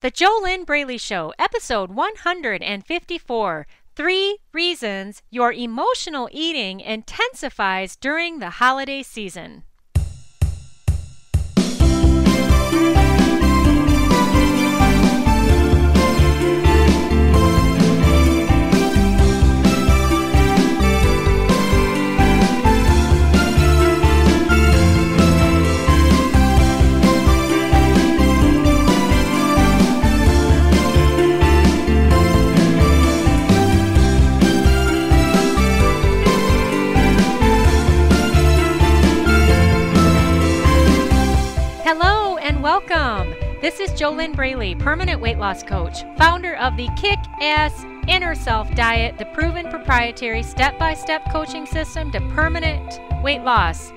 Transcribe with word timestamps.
The 0.00 0.12
JoLynn 0.12 0.64
Braley 0.64 0.96
Show, 0.96 1.32
episode 1.40 1.90
154 1.90 3.66
Three 3.96 4.38
Reasons 4.52 5.22
Your 5.28 5.52
Emotional 5.52 6.28
Eating 6.30 6.78
Intensifies 6.78 7.96
During 7.96 8.38
the 8.38 8.50
Holiday 8.50 9.02
Season. 9.02 9.64
This 43.68 43.80
is 43.80 44.00
JoLynn 44.00 44.34
Braley, 44.34 44.74
permanent 44.74 45.20
weight 45.20 45.36
loss 45.36 45.62
coach, 45.62 45.98
founder 46.16 46.56
of 46.56 46.78
the 46.78 46.88
Kick 46.96 47.18
Ass 47.42 47.84
Inner 48.08 48.34
Self 48.34 48.74
Diet, 48.74 49.18
the 49.18 49.26
proven 49.26 49.68
proprietary 49.68 50.42
step 50.42 50.78
by 50.78 50.94
step 50.94 51.22
coaching 51.30 51.66
system 51.66 52.10
to 52.12 52.20
permanent 52.30 52.98
weight 53.22 53.42
loss 53.42 53.90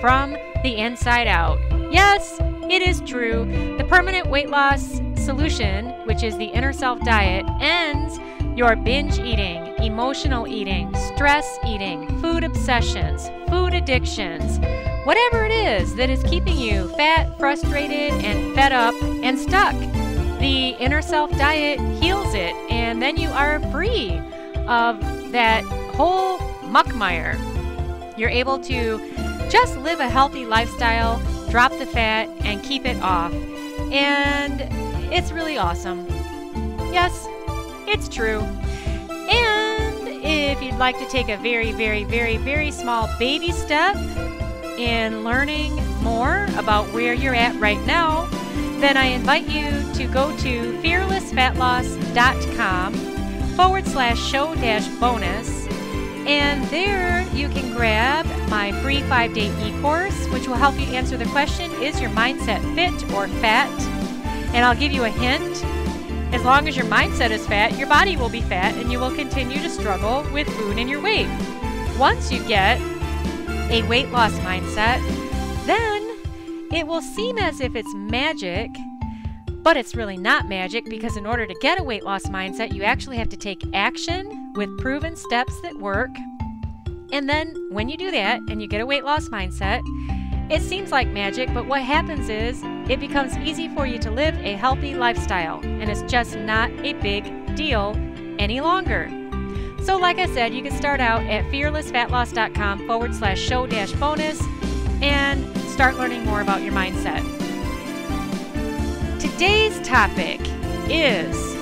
from 0.00 0.34
the 0.62 0.78
inside 0.78 1.26
out. 1.26 1.58
Yes, 1.92 2.38
it 2.70 2.80
is 2.80 3.02
true. 3.02 3.44
The 3.76 3.84
permanent 3.84 4.28
weight 4.28 4.48
loss 4.48 4.98
solution, 5.16 5.90
which 6.06 6.22
is 6.22 6.38
the 6.38 6.46
Inner 6.46 6.72
Self 6.72 6.98
Diet, 7.04 7.44
ends 7.60 8.18
your 8.58 8.76
binge 8.76 9.18
eating, 9.20 9.64
emotional 9.78 10.46
eating, 10.46 10.94
stress 11.14 11.58
eating, 11.64 12.06
food 12.20 12.44
obsessions, 12.44 13.30
food 13.48 13.72
addictions 13.72 14.58
whatever 15.08 15.46
it 15.46 15.50
is 15.50 15.94
that 15.94 16.10
is 16.10 16.22
keeping 16.24 16.58
you 16.58 16.86
fat, 16.88 17.38
frustrated, 17.38 18.12
and 18.22 18.54
fed 18.54 18.72
up 18.72 18.94
and 19.02 19.38
stuck. 19.38 19.74
The 20.38 20.76
inner 20.78 21.00
self 21.00 21.30
diet 21.30 21.80
heals 22.02 22.34
it, 22.34 22.54
and 22.70 23.00
then 23.00 23.16
you 23.16 23.30
are 23.30 23.58
free 23.72 24.18
of 24.66 25.00
that 25.32 25.64
whole 25.94 26.36
muckmire. 26.60 27.38
You're 28.18 28.28
able 28.28 28.58
to 28.64 29.48
just 29.48 29.78
live 29.78 29.98
a 29.98 30.10
healthy 30.10 30.44
lifestyle, 30.44 31.18
drop 31.48 31.72
the 31.78 31.86
fat, 31.86 32.28
and 32.40 32.62
keep 32.62 32.84
it 32.84 33.00
off. 33.00 33.32
And 33.90 34.60
it's 35.10 35.32
really 35.32 35.56
awesome. 35.56 36.06
Yes, 36.92 37.26
it's 37.90 38.08
true. 38.08 38.40
And 38.40 40.08
if 40.08 40.62
you'd 40.62 40.76
like 40.76 40.98
to 40.98 41.08
take 41.08 41.28
a 41.28 41.36
very, 41.36 41.72
very, 41.72 42.04
very, 42.04 42.36
very 42.36 42.70
small 42.70 43.08
baby 43.18 43.52
step, 43.52 43.96
in 44.78 45.24
learning 45.24 45.74
more 46.02 46.46
about 46.56 46.86
where 46.92 47.12
you're 47.12 47.34
at 47.34 47.54
right 47.56 47.84
now, 47.84 48.26
then 48.80 48.96
I 48.96 49.06
invite 49.06 49.48
you 49.48 49.82
to 49.94 50.06
go 50.06 50.30
to 50.38 50.80
fearlessfatloss.com 50.80 52.94
forward 53.56 53.84
slash 53.86 54.30
show 54.30 54.54
dash 54.54 54.86
bonus. 55.00 55.66
And 56.28 56.62
there 56.66 57.26
you 57.34 57.48
can 57.48 57.74
grab 57.74 58.24
my 58.48 58.70
free 58.82 59.00
five 59.02 59.34
day 59.34 59.50
e 59.66 59.72
course, 59.80 60.28
which 60.28 60.46
will 60.46 60.54
help 60.54 60.78
you 60.78 60.86
answer 60.94 61.16
the 61.16 61.26
question 61.26 61.72
Is 61.82 62.00
your 62.00 62.10
mindset 62.10 62.62
fit 62.76 62.94
or 63.12 63.26
fat? 63.40 63.68
And 64.54 64.64
I'll 64.64 64.76
give 64.76 64.92
you 64.92 65.02
a 65.04 65.10
hint. 65.10 65.64
As 66.30 66.44
long 66.44 66.68
as 66.68 66.76
your 66.76 66.86
mindset 66.86 67.30
is 67.30 67.46
fat, 67.46 67.78
your 67.78 67.88
body 67.88 68.16
will 68.16 68.28
be 68.28 68.42
fat 68.42 68.74
and 68.74 68.92
you 68.92 68.98
will 68.98 69.10
continue 69.10 69.58
to 69.62 69.70
struggle 69.70 70.24
with 70.32 70.46
food 70.48 70.78
and 70.78 70.88
your 70.88 71.00
weight. 71.00 71.28
Once 71.98 72.30
you 72.30 72.46
get 72.46 72.78
a 73.70 73.82
weight 73.88 74.10
loss 74.10 74.32
mindset, 74.40 75.00
then 75.64 76.02
it 76.70 76.86
will 76.86 77.00
seem 77.00 77.38
as 77.38 77.60
if 77.60 77.74
it's 77.74 77.92
magic, 77.94 78.70
but 79.62 79.78
it's 79.78 79.94
really 79.94 80.18
not 80.18 80.48
magic 80.48 80.84
because 80.84 81.16
in 81.16 81.26
order 81.26 81.46
to 81.46 81.54
get 81.62 81.80
a 81.80 81.82
weight 81.82 82.04
loss 82.04 82.24
mindset, 82.24 82.74
you 82.74 82.82
actually 82.82 83.16
have 83.16 83.30
to 83.30 83.36
take 83.36 83.62
action 83.72 84.52
with 84.54 84.68
proven 84.78 85.16
steps 85.16 85.58
that 85.62 85.78
work. 85.78 86.10
And 87.10 87.26
then 87.26 87.54
when 87.70 87.88
you 87.88 87.96
do 87.96 88.10
that 88.10 88.40
and 88.50 88.60
you 88.60 88.68
get 88.68 88.82
a 88.82 88.86
weight 88.86 89.04
loss 89.04 89.30
mindset, 89.30 89.80
it 90.50 90.60
seems 90.60 90.92
like 90.92 91.08
magic, 91.08 91.52
but 91.54 91.66
what 91.66 91.80
happens 91.80 92.28
is 92.28 92.62
it 92.88 93.00
becomes 93.00 93.36
easy 93.38 93.68
for 93.68 93.86
you 93.86 93.98
to 93.98 94.10
live 94.10 94.34
a 94.38 94.52
healthy 94.52 94.94
lifestyle, 94.94 95.60
and 95.62 95.90
it's 95.90 96.02
just 96.02 96.36
not 96.36 96.70
a 96.84 96.94
big 96.94 97.54
deal 97.54 97.96
any 98.38 98.60
longer. 98.60 99.10
So, 99.82 99.96
like 99.96 100.18
I 100.18 100.26
said, 100.26 100.54
you 100.54 100.62
can 100.62 100.76
start 100.76 101.00
out 101.00 101.22
at 101.24 101.44
fearlessfatloss.com 101.46 102.86
forward 102.86 103.14
slash 103.14 103.40
show 103.40 103.66
dash 103.66 103.92
bonus 103.92 104.42
and 105.00 105.56
start 105.70 105.96
learning 105.96 106.24
more 106.24 106.40
about 106.40 106.62
your 106.62 106.72
mindset. 106.72 107.22
Today's 109.20 109.80
topic 109.86 110.40
is 110.90 111.54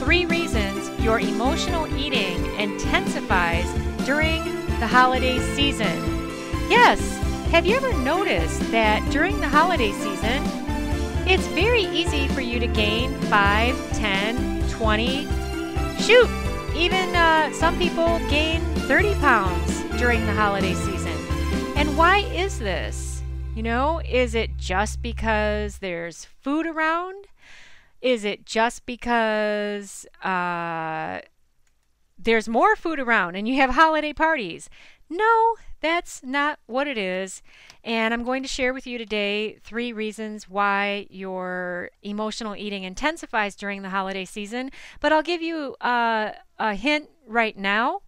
three 0.00 0.26
reasons 0.26 0.90
your 1.00 1.20
emotional 1.20 1.86
eating 1.96 2.44
intensifies 2.58 3.70
during 4.04 4.42
the 4.80 4.86
holiday 4.86 5.38
season. 5.54 5.96
Yes, 6.68 7.23
have 7.54 7.66
you 7.66 7.76
ever 7.76 7.92
noticed 7.98 8.58
that 8.72 9.00
during 9.12 9.38
the 9.38 9.46
holiday 9.46 9.92
season, 9.92 10.42
it's 11.24 11.46
very 11.46 11.82
easy 11.82 12.26
for 12.26 12.40
you 12.40 12.58
to 12.58 12.66
gain 12.66 13.14
5, 13.30 13.92
10, 13.92 14.68
20, 14.70 15.24
shoot, 16.00 16.28
even 16.74 17.14
uh, 17.14 17.52
some 17.52 17.78
people 17.78 18.18
gain 18.28 18.60
30 18.88 19.14
pounds 19.20 19.82
during 20.00 20.26
the 20.26 20.32
holiday 20.32 20.74
season. 20.74 21.12
And 21.76 21.96
why 21.96 22.22
is 22.34 22.58
this? 22.58 23.22
You 23.54 23.62
know, 23.62 24.00
is 24.04 24.34
it 24.34 24.56
just 24.56 25.00
because 25.00 25.78
there's 25.78 26.24
food 26.24 26.66
around? 26.66 27.28
Is 28.02 28.24
it 28.24 28.44
just 28.44 28.84
because 28.84 30.06
uh, 30.24 31.20
there's 32.18 32.48
more 32.48 32.74
food 32.74 32.98
around 32.98 33.36
and 33.36 33.46
you 33.46 33.54
have 33.60 33.70
holiday 33.70 34.12
parties? 34.12 34.68
No, 35.08 35.54
that's 35.84 36.22
not 36.22 36.58
what 36.66 36.86
it 36.86 36.96
is. 36.96 37.42
And 37.82 38.14
I'm 38.14 38.24
going 38.24 38.42
to 38.42 38.48
share 38.48 38.72
with 38.72 38.86
you 38.86 38.96
today 38.96 39.58
three 39.62 39.92
reasons 39.92 40.48
why 40.48 41.06
your 41.10 41.90
emotional 42.02 42.56
eating 42.56 42.84
intensifies 42.84 43.54
during 43.54 43.82
the 43.82 43.90
holiday 43.90 44.24
season. 44.24 44.70
But 45.00 45.12
I'll 45.12 45.22
give 45.22 45.42
you 45.42 45.76
uh, 45.80 46.32
a 46.58 46.74
hint 46.74 47.10
right 47.26 47.56
now. 47.56 48.00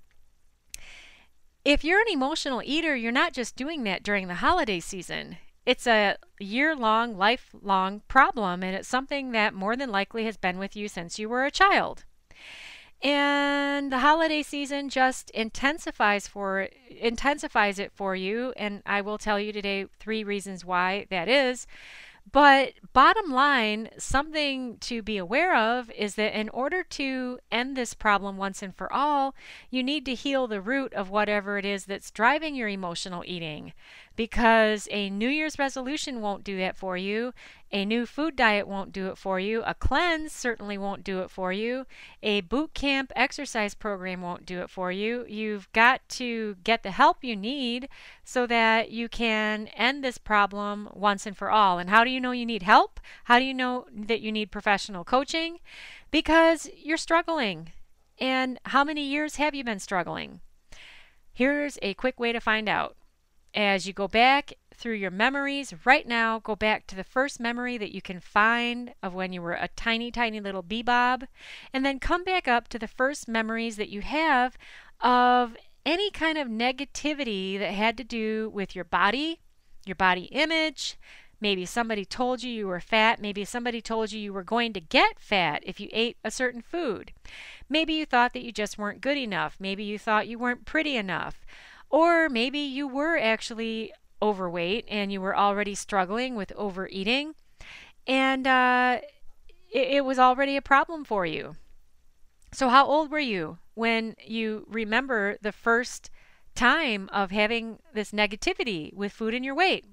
If 1.64 1.84
you're 1.84 2.00
an 2.00 2.12
emotional 2.12 2.62
eater, 2.64 2.94
you're 2.94 3.12
not 3.12 3.32
just 3.32 3.56
doing 3.56 3.82
that 3.84 4.02
during 4.02 4.28
the 4.28 4.36
holiday 4.36 4.80
season. 4.80 5.36
It's 5.66 5.86
a 5.86 6.16
year 6.38 6.76
long, 6.76 7.18
lifelong 7.18 8.02
problem, 8.06 8.62
and 8.62 8.76
it's 8.76 8.86
something 8.86 9.32
that 9.32 9.52
more 9.52 9.74
than 9.74 9.90
likely 9.90 10.24
has 10.24 10.36
been 10.36 10.58
with 10.58 10.76
you 10.76 10.86
since 10.86 11.18
you 11.18 11.28
were 11.28 11.44
a 11.44 11.50
child. 11.50 12.04
And 13.02 13.92
the 13.92 13.98
holiday 13.98 14.42
season 14.42 14.88
just 14.88 15.30
intensifies 15.30 16.26
for 16.26 16.68
intensifies 16.88 17.78
it 17.78 17.92
for 17.94 18.16
you 18.16 18.54
and 18.56 18.82
I 18.86 19.02
will 19.02 19.18
tell 19.18 19.38
you 19.38 19.52
today 19.52 19.86
three 20.00 20.24
reasons 20.24 20.64
why 20.64 21.06
that 21.10 21.28
is. 21.28 21.66
But 22.32 22.72
bottom 22.92 23.30
line, 23.30 23.88
something 23.98 24.78
to 24.78 25.00
be 25.00 25.16
aware 25.16 25.56
of 25.56 25.90
is 25.92 26.16
that 26.16 26.38
in 26.38 26.48
order 26.48 26.82
to 26.82 27.38
end 27.52 27.76
this 27.76 27.94
problem 27.94 28.36
once 28.36 28.62
and 28.62 28.74
for 28.74 28.92
all, 28.92 29.34
you 29.70 29.82
need 29.82 30.04
to 30.06 30.14
heal 30.14 30.48
the 30.48 30.60
root 30.60 30.92
of 30.94 31.08
whatever 31.08 31.56
it 31.56 31.64
is 31.64 31.84
that's 31.84 32.10
driving 32.10 32.56
your 32.56 32.68
emotional 32.68 33.22
eating 33.26 33.72
because 34.16 34.88
a 34.90 35.10
New 35.10 35.28
Year's 35.28 35.58
resolution 35.58 36.20
won't 36.20 36.42
do 36.42 36.56
that 36.58 36.76
for 36.76 36.96
you. 36.96 37.32
A 37.70 37.84
new 37.84 38.06
food 38.06 38.36
diet 38.36 38.66
won't 38.66 38.92
do 38.92 39.08
it 39.08 39.18
for 39.18 39.38
you. 39.38 39.62
A 39.64 39.74
cleanse 39.74 40.32
certainly 40.32 40.78
won't 40.78 41.04
do 41.04 41.20
it 41.20 41.30
for 41.30 41.52
you. 41.52 41.86
A 42.22 42.40
boot 42.40 42.74
camp 42.74 43.12
exercise 43.14 43.74
program 43.74 44.22
won't 44.22 44.46
do 44.46 44.60
it 44.60 44.70
for 44.70 44.90
you. 44.90 45.26
You've 45.28 45.70
got 45.72 46.08
to 46.10 46.56
get 46.64 46.82
the 46.82 46.92
help 46.92 47.22
you 47.22 47.36
need 47.36 47.88
so 48.24 48.46
that 48.46 48.90
you 48.90 49.08
can 49.08 49.66
end 49.68 50.02
this 50.02 50.16
problem 50.16 50.88
once 50.92 51.26
and 51.26 51.36
for 51.36 51.50
all. 51.50 51.78
And 51.78 51.90
how 51.90 52.02
do 52.02 52.10
you 52.10 52.20
know 52.20 52.30
you 52.32 52.46
need 52.46 52.62
help? 52.62 53.00
How 53.24 53.38
do 53.38 53.44
you 53.44 53.54
know 53.54 53.86
that 53.92 54.20
you 54.20 54.32
need 54.32 54.50
professional 54.50 55.04
coaching? 55.04 55.58
Because 56.10 56.70
you're 56.76 56.96
struggling. 56.96 57.72
And 58.18 58.58
how 58.66 58.82
many 58.84 59.02
years 59.02 59.36
have 59.36 59.54
you 59.54 59.64
been 59.64 59.80
struggling? 59.80 60.40
Here's 61.32 61.78
a 61.82 61.92
quick 61.94 62.18
way 62.18 62.32
to 62.32 62.40
find 62.40 62.66
out 62.68 62.96
as 63.56 63.86
you 63.86 63.92
go 63.92 64.06
back 64.06 64.52
through 64.74 64.94
your 64.94 65.10
memories 65.10 65.72
right 65.86 66.06
now, 66.06 66.38
go 66.38 66.54
back 66.54 66.86
to 66.86 66.94
the 66.94 67.02
first 67.02 67.40
memory 67.40 67.78
that 67.78 67.94
you 67.94 68.02
can 68.02 68.20
find 68.20 68.92
of 69.02 69.14
when 69.14 69.32
you 69.32 69.40
were 69.40 69.54
a 69.54 69.68
tiny, 69.74 70.10
tiny 70.10 70.38
little 70.38 70.62
bebob, 70.62 71.26
and 71.72 71.84
then 71.84 71.98
come 71.98 72.22
back 72.22 72.46
up 72.46 72.68
to 72.68 72.78
the 72.78 72.86
first 72.86 73.26
memories 73.26 73.76
that 73.76 73.88
you 73.88 74.02
have 74.02 74.58
of 75.00 75.56
any 75.86 76.10
kind 76.10 76.36
of 76.36 76.48
negativity 76.48 77.58
that 77.58 77.72
had 77.72 77.96
to 77.96 78.04
do 78.04 78.50
with 78.50 78.76
your 78.76 78.84
body, 78.84 79.40
your 79.86 79.96
body 79.96 80.24
image, 80.24 80.98
Maybe 81.40 81.66
somebody 81.66 82.04
told 82.04 82.42
you 82.42 82.50
you 82.50 82.66
were 82.66 82.80
fat. 82.80 83.20
Maybe 83.20 83.44
somebody 83.44 83.82
told 83.82 84.10
you 84.10 84.18
you 84.18 84.32
were 84.32 84.42
going 84.42 84.72
to 84.72 84.80
get 84.80 85.20
fat 85.20 85.62
if 85.66 85.78
you 85.78 85.88
ate 85.92 86.16
a 86.24 86.30
certain 86.30 86.62
food. 86.62 87.12
Maybe 87.68 87.92
you 87.92 88.06
thought 88.06 88.32
that 88.32 88.42
you 88.42 88.52
just 88.52 88.78
weren't 88.78 89.02
good 89.02 89.18
enough. 89.18 89.56
Maybe 89.60 89.84
you 89.84 89.98
thought 89.98 90.28
you 90.28 90.38
weren't 90.38 90.64
pretty 90.64 90.96
enough. 90.96 91.44
Or 91.90 92.28
maybe 92.28 92.58
you 92.58 92.88
were 92.88 93.16
actually 93.16 93.92
overweight 94.20 94.84
and 94.88 95.12
you 95.12 95.20
were 95.20 95.36
already 95.36 95.74
struggling 95.74 96.34
with 96.34 96.52
overeating 96.56 97.34
and 98.06 98.46
uh, 98.46 98.98
it, 99.70 99.96
it 99.96 100.04
was 100.04 100.18
already 100.18 100.56
a 100.56 100.62
problem 100.62 101.04
for 101.04 101.26
you. 101.26 101.56
So, 102.52 102.68
how 102.68 102.86
old 102.86 103.10
were 103.10 103.18
you 103.18 103.58
when 103.74 104.16
you 104.24 104.66
remember 104.68 105.36
the 105.42 105.52
first 105.52 106.10
time 106.54 107.10
of 107.12 107.30
having 107.30 107.80
this 107.92 108.12
negativity 108.12 108.92
with 108.94 109.12
food 109.12 109.34
and 109.34 109.44
your 109.44 109.54
weight? 109.54 109.84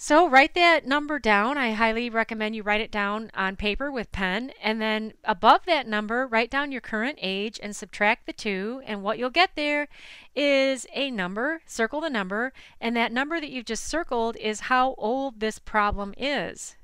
So 0.00 0.28
write 0.28 0.54
that 0.54 0.86
number 0.86 1.18
down. 1.18 1.58
I 1.58 1.72
highly 1.72 2.08
recommend 2.08 2.54
you 2.54 2.62
write 2.62 2.80
it 2.80 2.92
down 2.92 3.32
on 3.34 3.56
paper 3.56 3.90
with 3.90 4.12
pen. 4.12 4.52
And 4.62 4.80
then 4.80 5.14
above 5.24 5.62
that 5.66 5.88
number, 5.88 6.24
write 6.24 6.52
down 6.52 6.70
your 6.70 6.80
current 6.80 7.18
age 7.20 7.58
and 7.60 7.74
subtract 7.74 8.24
the 8.24 8.32
two. 8.32 8.80
And 8.86 9.02
what 9.02 9.18
you'll 9.18 9.28
get 9.28 9.50
there 9.56 9.88
is 10.36 10.86
a 10.94 11.10
number. 11.10 11.62
Circle 11.66 12.02
the 12.02 12.10
number. 12.10 12.52
And 12.80 12.96
that 12.96 13.10
number 13.10 13.40
that 13.40 13.50
you've 13.50 13.64
just 13.64 13.88
circled 13.88 14.36
is 14.36 14.60
how 14.60 14.94
old 14.98 15.40
this 15.40 15.58
problem 15.58 16.14
is. 16.16 16.76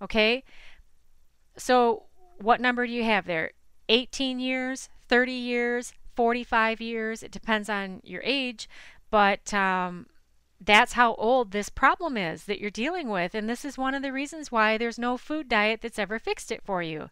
Okay? 0.00 0.42
So 1.58 2.04
what 2.38 2.62
number 2.62 2.86
do 2.86 2.94
you 2.94 3.04
have 3.04 3.26
there? 3.26 3.50
18 3.90 4.40
years, 4.40 4.88
30 5.06 5.32
years, 5.32 5.92
45 6.16 6.80
years. 6.80 7.22
It 7.22 7.30
depends 7.30 7.68
on 7.68 8.00
your 8.02 8.22
age. 8.24 8.70
But 9.10 9.52
um, 9.52 10.06
that's 10.64 10.92
how 10.92 11.14
old 11.14 11.50
this 11.50 11.68
problem 11.68 12.16
is 12.16 12.44
that 12.44 12.60
you're 12.60 12.70
dealing 12.70 13.08
with. 13.08 13.34
And 13.34 13.48
this 13.48 13.64
is 13.64 13.76
one 13.76 13.94
of 13.94 14.02
the 14.02 14.12
reasons 14.12 14.52
why 14.52 14.78
there's 14.78 14.98
no 14.98 15.16
food 15.16 15.48
diet 15.48 15.80
that's 15.82 15.98
ever 15.98 16.18
fixed 16.18 16.52
it 16.52 16.62
for 16.62 16.82
you. 16.82 17.10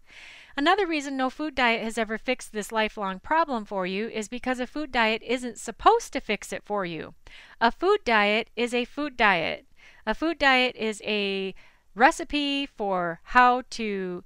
Another 0.56 0.86
reason 0.86 1.16
no 1.16 1.30
food 1.30 1.54
diet 1.54 1.82
has 1.82 1.98
ever 1.98 2.18
fixed 2.18 2.52
this 2.52 2.72
lifelong 2.72 3.18
problem 3.18 3.64
for 3.64 3.86
you 3.86 4.08
is 4.08 4.28
because 4.28 4.60
a 4.60 4.66
food 4.66 4.92
diet 4.92 5.22
isn't 5.24 5.58
supposed 5.58 6.12
to 6.12 6.20
fix 6.20 6.52
it 6.52 6.62
for 6.64 6.84
you. 6.84 7.14
A 7.60 7.72
food 7.72 8.00
diet 8.04 8.50
is 8.56 8.74
a 8.74 8.84
food 8.84 9.16
diet. 9.16 9.66
A 10.06 10.14
food 10.14 10.38
diet 10.38 10.76
is 10.76 11.02
a 11.04 11.54
recipe 11.94 12.66
for 12.66 13.20
how 13.24 13.62
to 13.70 14.22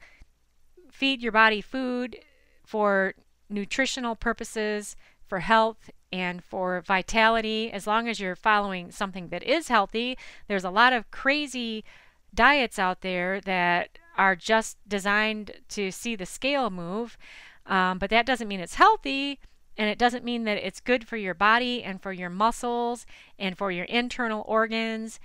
feed 0.91 1.23
your 1.23 1.33
body 1.33 1.61
food 1.61 2.19
for 2.65 3.15
nutritional 3.49 4.17
purposes, 4.17 4.97
for 5.27 5.41
health 5.41 5.91
and 6.15 6.45
for 6.45 6.81
vitality, 6.81 7.73
as 7.73 7.89
long 7.89 8.09
as 8.09 8.21
you're 8.21 8.37
following 8.37 8.93
something 8.93 9.31
that 9.31 9.43
is 9.43 9.67
healthy, 9.67 10.17
there's 10.47 10.63
a 10.63 10.71
lot 10.71 10.93
of 10.93 11.11
crazy 11.11 11.85
diets 12.33 12.79
out 12.79 13.01
there 13.01 13.41
that 13.41 13.99
are 14.17 14.37
just 14.37 14.77
designed 14.87 15.55
to 15.71 15.91
see 15.91 16.15
the 16.15 16.25
scale 16.25 16.71
move. 16.71 17.19
Um, 17.67 17.99
but 17.99 18.11
that 18.11 18.27
doesn't 18.27 18.47
mean 18.47 18.61
it's 18.61 18.77
healthy, 18.77 19.41
and 19.77 19.91
it 19.91 19.99
doesn't 19.99 20.25
mean 20.25 20.45
that 20.45 20.65
it's 20.65 20.79
good 20.79 21.09
for 21.09 21.17
your 21.17 21.35
body 21.35 21.83
and 21.83 22.01
for 22.01 22.13
your 22.13 22.31
muscles 22.31 23.07
and 23.37 23.59
for 23.59 23.73
your 23.73 23.87
internal 23.87 24.45
organs. 24.47 25.19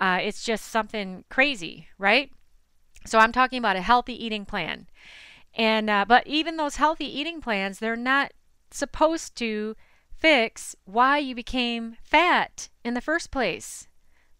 Uh, 0.00 0.18
it's 0.20 0.44
just 0.44 0.64
something 0.64 1.22
crazy, 1.28 1.86
right? 1.98 2.32
So 3.06 3.20
I'm 3.20 3.30
talking 3.30 3.60
about 3.60 3.76
a 3.76 3.82
healthy 3.82 4.24
eating 4.24 4.44
plan. 4.44 4.88
And 5.54 5.88
uh, 5.88 6.04
but 6.08 6.26
even 6.26 6.56
those 6.56 6.76
healthy 6.76 7.06
eating 7.06 7.40
plans, 7.40 7.78
they're 7.78 7.94
not 7.94 8.32
supposed 8.72 9.36
to 9.36 9.76
fix 10.22 10.76
why 10.84 11.18
you 11.18 11.34
became 11.34 11.96
fat 12.04 12.68
in 12.84 12.94
the 12.94 13.00
first 13.00 13.32
place. 13.32 13.88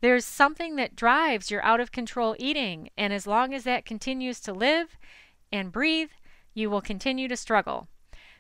There's 0.00 0.24
something 0.24 0.76
that 0.76 0.94
drives 0.94 1.50
your 1.50 1.62
out 1.64 1.80
of 1.80 1.90
control 1.90 2.36
eating, 2.38 2.90
and 2.96 3.12
as 3.12 3.26
long 3.26 3.52
as 3.52 3.64
that 3.64 3.84
continues 3.84 4.38
to 4.40 4.52
live 4.52 4.96
and 5.52 5.72
breathe, 5.72 6.10
you 6.54 6.70
will 6.70 6.80
continue 6.80 7.26
to 7.26 7.36
struggle. 7.36 7.88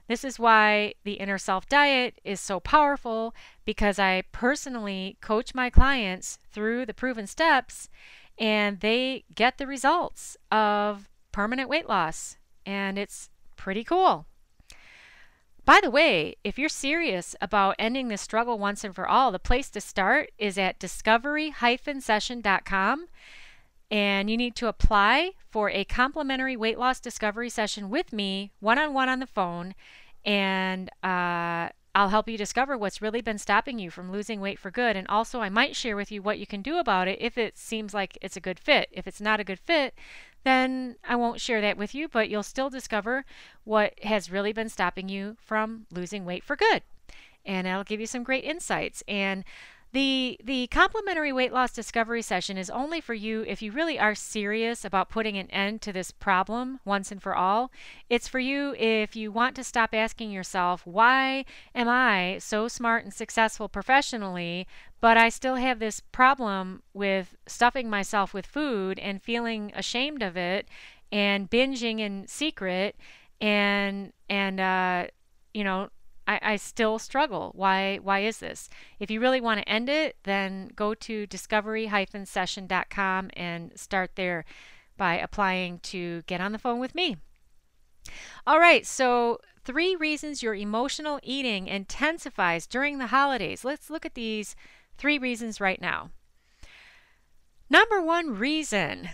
This 0.06 0.22
is 0.22 0.38
why 0.38 0.94
the 1.02 1.14
inner 1.14 1.38
self 1.38 1.68
diet 1.68 2.20
is 2.22 2.40
so 2.40 2.60
powerful 2.60 3.34
because 3.64 3.98
I 3.98 4.22
personally 4.30 5.16
coach 5.20 5.52
my 5.52 5.68
clients 5.68 6.38
through 6.52 6.86
the 6.86 6.94
proven 6.94 7.26
steps 7.26 7.88
and 8.38 8.78
they 8.80 9.24
get 9.34 9.58
the 9.58 9.66
results 9.66 10.36
of 10.52 11.08
permanent 11.32 11.68
weight 11.68 11.88
loss. 11.88 12.36
And 12.64 12.98
it's 12.98 13.30
pretty 13.56 13.82
cool. 13.82 14.26
By 15.64 15.78
the 15.80 15.90
way, 15.90 16.34
if 16.42 16.58
you're 16.58 16.68
serious 16.68 17.36
about 17.40 17.76
ending 17.78 18.08
this 18.08 18.20
struggle 18.20 18.58
once 18.58 18.82
and 18.82 18.92
for 18.94 19.06
all, 19.06 19.30
the 19.30 19.38
place 19.38 19.70
to 19.70 19.80
start 19.80 20.32
is 20.36 20.58
at 20.58 20.80
discovery-session.com 20.80 23.06
and 23.90 24.30
you 24.30 24.36
need 24.36 24.54
to 24.56 24.66
apply 24.66 25.30
for 25.50 25.70
a 25.70 25.84
complimentary 25.84 26.56
weight 26.56 26.78
loss 26.78 26.98
discovery 26.98 27.48
session 27.48 27.90
with 27.90 28.12
me 28.12 28.50
one-on-one 28.58 29.08
on 29.08 29.20
the 29.20 29.26
phone 29.26 29.76
and 30.24 30.90
uh, 31.04 31.68
I'll 31.94 32.08
help 32.08 32.28
you 32.28 32.38
discover 32.38 32.76
what's 32.78 33.02
really 33.02 33.20
been 33.20 33.38
stopping 33.38 33.78
you 33.78 33.90
from 33.90 34.10
losing 34.10 34.40
weight 34.40 34.58
for 34.58 34.70
good. 34.70 34.96
And 34.96 35.06
also, 35.08 35.40
I 35.40 35.50
might 35.50 35.76
share 35.76 35.96
with 35.96 36.10
you 36.10 36.22
what 36.22 36.38
you 36.38 36.46
can 36.46 36.62
do 36.62 36.78
about 36.78 37.06
it 37.06 37.18
if 37.20 37.36
it 37.36 37.58
seems 37.58 37.92
like 37.92 38.16
it's 38.22 38.36
a 38.36 38.40
good 38.40 38.58
fit. 38.58 38.88
If 38.92 39.06
it's 39.06 39.20
not 39.20 39.40
a 39.40 39.44
good 39.44 39.58
fit, 39.58 39.94
then 40.44 40.96
I 41.04 41.16
won't 41.16 41.40
share 41.40 41.60
that 41.60 41.76
with 41.76 41.94
you, 41.94 42.08
but 42.08 42.30
you'll 42.30 42.42
still 42.42 42.70
discover 42.70 43.24
what 43.64 44.02
has 44.04 44.30
really 44.30 44.52
been 44.52 44.70
stopping 44.70 45.08
you 45.08 45.36
from 45.40 45.86
losing 45.90 46.24
weight 46.24 46.44
for 46.44 46.56
good. 46.56 46.82
And 47.44 47.68
I'll 47.68 47.84
give 47.84 48.00
you 48.00 48.06
some 48.06 48.22
great 48.22 48.44
insights. 48.44 49.02
And 49.06 49.44
the 49.92 50.38
the 50.42 50.66
complimentary 50.68 51.32
weight 51.32 51.52
loss 51.52 51.70
discovery 51.70 52.22
session 52.22 52.56
is 52.56 52.70
only 52.70 53.00
for 53.00 53.12
you 53.12 53.44
if 53.46 53.60
you 53.60 53.72
really 53.72 53.98
are 53.98 54.14
serious 54.14 54.84
about 54.84 55.10
putting 55.10 55.36
an 55.36 55.50
end 55.50 55.82
to 55.82 55.92
this 55.92 56.10
problem 56.10 56.80
once 56.84 57.12
and 57.12 57.22
for 57.22 57.34
all. 57.34 57.70
It's 58.08 58.26
for 58.26 58.38
you 58.38 58.74
if 58.78 59.14
you 59.14 59.30
want 59.30 59.54
to 59.56 59.64
stop 59.64 59.90
asking 59.92 60.30
yourself, 60.30 60.86
why 60.86 61.44
am 61.74 61.88
I 61.88 62.38
so 62.40 62.68
smart 62.68 63.04
and 63.04 63.12
successful 63.12 63.68
professionally, 63.68 64.66
but 65.00 65.18
I 65.18 65.28
still 65.28 65.56
have 65.56 65.78
this 65.78 66.00
problem 66.00 66.82
with 66.94 67.36
stuffing 67.46 67.90
myself 67.90 68.32
with 68.32 68.46
food 68.46 68.98
and 68.98 69.22
feeling 69.22 69.72
ashamed 69.74 70.22
of 70.22 70.38
it 70.38 70.68
and 71.10 71.50
binging 71.50 72.00
in 72.00 72.26
secret 72.26 72.96
and 73.42 74.12
and 74.30 74.58
uh 74.58 75.06
you 75.52 75.64
know 75.64 75.90
I, 76.32 76.52
I 76.52 76.56
still 76.56 76.98
struggle. 76.98 77.52
Why 77.54 77.98
why 78.02 78.20
is 78.20 78.38
this? 78.38 78.68
If 78.98 79.10
you 79.10 79.20
really 79.20 79.40
want 79.40 79.60
to 79.60 79.68
end 79.68 79.88
it, 79.88 80.16
then 80.24 80.70
go 80.74 80.94
to 80.94 81.26
discovery-session.com 81.26 83.30
and 83.34 83.78
start 83.78 84.12
there 84.14 84.44
by 84.96 85.18
applying 85.18 85.78
to 85.80 86.22
get 86.22 86.40
on 86.40 86.52
the 86.52 86.58
phone 86.58 86.80
with 86.80 86.94
me. 86.94 87.16
All 88.46 88.58
right, 88.58 88.86
so 88.86 89.38
three 89.64 89.94
reasons 89.94 90.42
your 90.42 90.54
emotional 90.54 91.20
eating 91.22 91.66
intensifies 91.66 92.66
during 92.66 92.98
the 92.98 93.08
holidays. 93.08 93.64
Let's 93.64 93.90
look 93.90 94.06
at 94.06 94.14
these 94.14 94.56
three 94.96 95.18
reasons 95.18 95.60
right 95.60 95.80
now. 95.80 96.10
Number 97.70 98.02
one 98.02 98.38
reason 98.38 99.10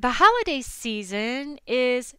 the 0.00 0.12
holiday 0.12 0.60
season 0.60 1.58
is 1.66 2.14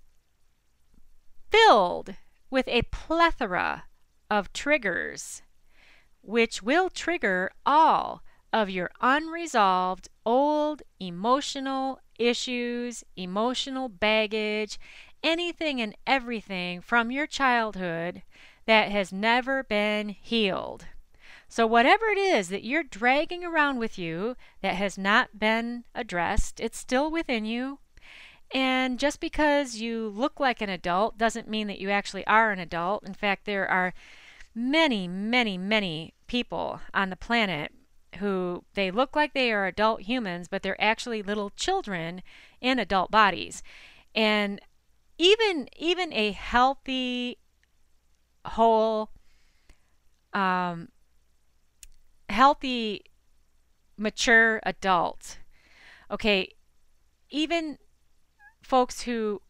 filled 1.50 2.16
with 2.50 2.68
a 2.68 2.82
plethora 2.92 3.84
of 4.30 4.54
triggers, 4.54 5.42
which 6.22 6.62
will 6.62 6.90
trigger 6.90 7.52
all 7.66 8.22
of 8.52 8.70
your 8.70 8.90
unresolved 9.02 10.10
old 10.26 10.82
emotional 11.00 12.00
issues, 12.18 13.04
emotional 13.16 13.90
baggage, 13.90 14.80
anything 15.24 15.82
and 15.82 15.96
everything 16.08 16.82
from 16.82 17.12
your 17.12 17.28
childhood 17.28 18.24
that 18.66 18.92
has 18.92 19.12
never 19.12 19.64
been 19.64 20.10
healed. 20.10 20.86
So, 21.48 21.66
whatever 21.66 22.06
it 22.06 22.18
is 22.20 22.50
that 22.50 22.64
you're 22.64 22.84
dragging 22.84 23.44
around 23.44 23.80
with 23.80 23.98
you 23.98 24.36
that 24.62 24.76
has 24.76 24.98
not 24.98 25.40
been 25.40 25.84
addressed, 25.96 26.60
it's 26.60 26.78
still 26.78 27.10
within 27.10 27.46
you. 27.46 27.80
And 28.52 28.98
just 28.98 29.20
because 29.20 29.76
you 29.76 30.10
look 30.10 30.40
like 30.40 30.62
an 30.62 30.70
adult 30.70 31.18
doesn't 31.18 31.48
mean 31.48 31.68
that 31.68 31.80
you 31.80 31.90
actually 31.90 32.26
are 32.26 32.52
an 32.52 32.60
adult. 32.60 33.06
In 33.06 33.14
fact, 33.14 33.46
there 33.46 33.68
are 33.68 33.94
many, 34.56 35.08
many, 35.08 35.58
many 35.58 36.14
people 36.28 36.82
on 36.94 37.10
the 37.10 37.16
planet 37.16 37.72
who 38.18 38.64
they 38.74 38.90
look 38.90 39.16
like 39.16 39.34
they 39.34 39.52
are 39.52 39.68
adult 39.68 40.02
humans, 40.02 40.48
but 40.48 40.64
they're 40.64 40.82
actually 40.82 41.22
little 41.22 41.52
children 41.52 42.24
in 42.60 42.80
adult 42.80 43.12
bodies. 43.12 43.62
And 44.16 44.60
even 45.20 45.70
even 45.78 46.12
a 46.14 46.32
healthy, 46.32 47.38
whole, 48.46 49.12
um, 50.34 50.90
healthy, 52.30 53.04
mature 53.96 54.60
adult, 54.64 55.38
okay, 56.10 56.56
even 57.30 57.78
folks 58.70 59.02
who 59.02 59.42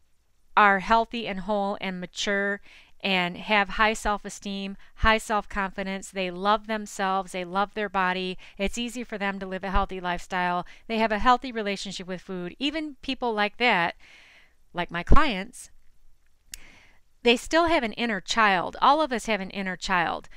are 0.55 0.79
healthy 0.79 1.27
and 1.27 1.41
whole 1.41 1.77
and 1.81 1.99
mature 1.99 2.61
and 3.01 3.37
have 3.37 3.69
high 3.69 3.93
self 3.93 4.25
esteem, 4.25 4.77
high 4.95 5.17
self 5.17 5.47
confidence. 5.47 6.09
They 6.09 6.31
love 6.31 6.67
themselves, 6.67 7.33
they 7.33 7.43
love 7.45 7.73
their 7.73 7.89
body. 7.89 8.37
It's 8.57 8.77
easy 8.77 9.03
for 9.03 9.17
them 9.17 9.39
to 9.39 9.45
live 9.45 9.63
a 9.63 9.71
healthy 9.71 9.99
lifestyle. 9.99 10.65
They 10.87 10.97
have 10.97 11.11
a 11.11 11.19
healthy 11.19 11.51
relationship 11.51 12.07
with 12.07 12.21
food. 12.21 12.55
Even 12.59 12.95
people 13.01 13.33
like 13.33 13.57
that, 13.57 13.95
like 14.73 14.89
my 14.89 15.03
clients, 15.03 15.69
they 17.23 17.35
still 17.35 17.65
have 17.65 17.83
an 17.83 17.93
inner 17.93 18.21
child. 18.21 18.77
All 18.81 19.01
of 19.01 19.11
us 19.11 19.25
have 19.25 19.41
an 19.41 19.49
inner 19.51 19.75
child. 19.75 20.29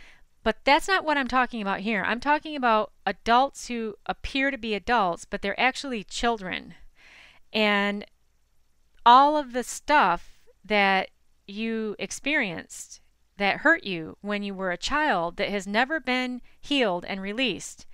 But 0.45 0.57
that's 0.65 0.89
not 0.89 1.05
what 1.05 1.17
I'm 1.17 1.29
talking 1.29 1.63
about 1.63 1.81
here. 1.81 2.03
I'm 2.05 2.19
talking 2.19 2.57
about 2.57 2.91
adults 3.07 3.69
who 3.69 3.95
appear 4.07 4.51
to 4.51 4.59
be 4.59 4.75
adults, 4.75 5.25
but 5.25 5.41
they're 5.41 5.59
actually 5.59 6.03
children. 6.03 6.75
And 7.53 8.05
all 9.05 9.37
of 9.37 9.53
the 9.53 9.63
stuff 9.63 10.41
that 10.65 11.11
you 11.47 11.97
experienced 11.99 13.01
that 13.37 13.59
hurt 13.59 13.85
you 13.85 14.17
when 14.21 14.43
you 14.43 14.55
were 14.55 14.71
a 14.71 14.77
child 14.77 15.37
that 15.37 15.49
has 15.49 15.67
never 15.67 15.99
been 15.99 16.41
healed 16.61 17.05
and 17.05 17.21
released. 17.21 17.87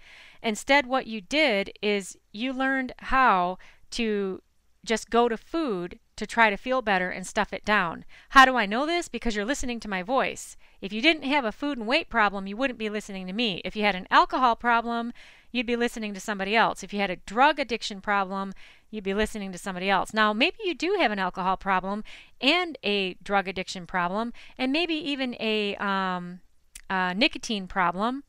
Instead, 0.43 0.87
what 0.87 1.07
you 1.07 1.21
did 1.21 1.73
is 1.83 2.17
you 2.33 2.53
learned 2.53 2.93
how 2.99 3.59
to 3.91 4.43
just 4.85 5.11
go 5.11 5.29
to 5.29 5.37
food 5.37 5.99
to 6.17 6.27
try 6.27 6.51
to 6.51 6.57
feel 6.57 6.83
better 6.83 7.11
and 7.11 7.27
stuff 7.27 7.53
it 7.53 7.65
down. 7.65 8.05
How 8.31 8.45
do 8.45 8.57
I 8.57 8.67
know 8.67 8.87
this? 8.87 9.09
Because 9.09 9.37
you're 9.37 9.45
listening 9.45 9.81
to 9.81 9.89
my 9.89 10.03
voice. 10.03 10.57
If 10.81 10.93
you 10.93 11.01
didn't 11.01 11.25
have 11.25 11.45
a 11.45 11.53
food 11.53 11.79
and 11.79 11.87
weight 11.87 12.09
problem, 12.09 12.47
you 12.47 12.57
wouldn't 12.57 12.79
be 12.79 12.91
listening 12.91 13.27
to 13.27 13.33
me. 13.33 13.61
If 13.65 13.77
you 13.77 13.85
had 13.85 13.95
an 13.95 14.09
alcohol 14.11 14.57
problem, 14.57 15.13
you'd 15.53 15.67
be 15.67 15.77
listening 15.77 16.15
to 16.15 16.21
somebody 16.21 16.57
else. 16.57 16.83
If 16.83 16.93
you 16.93 17.01
had 17.01 17.11
a 17.11 17.17
drug 17.17 17.59
addiction 17.59 18.01
problem, 18.01 18.53
you'd 18.91 19.05
be 19.05 19.15
listening 19.15 19.53
to 19.53 19.59
somebody 19.59 19.91
else. 19.91 20.13
Now, 20.13 20.33
maybe 20.33 20.57
you 20.65 20.75
do 20.75 20.97
have 20.99 21.11
an 21.11 21.19
alcohol 21.19 21.57
problem 21.57 22.05
and 22.41 22.79
a 22.83 23.15
drug 23.15 23.49
addiction 23.49 23.87
problem, 23.87 24.33
and 24.57 24.73
maybe 24.73 24.95
even 24.95 25.35
a, 25.41 25.77
um, 25.77 26.41
a 26.89 27.15
nicotine 27.15 27.67
problem, 27.67 28.25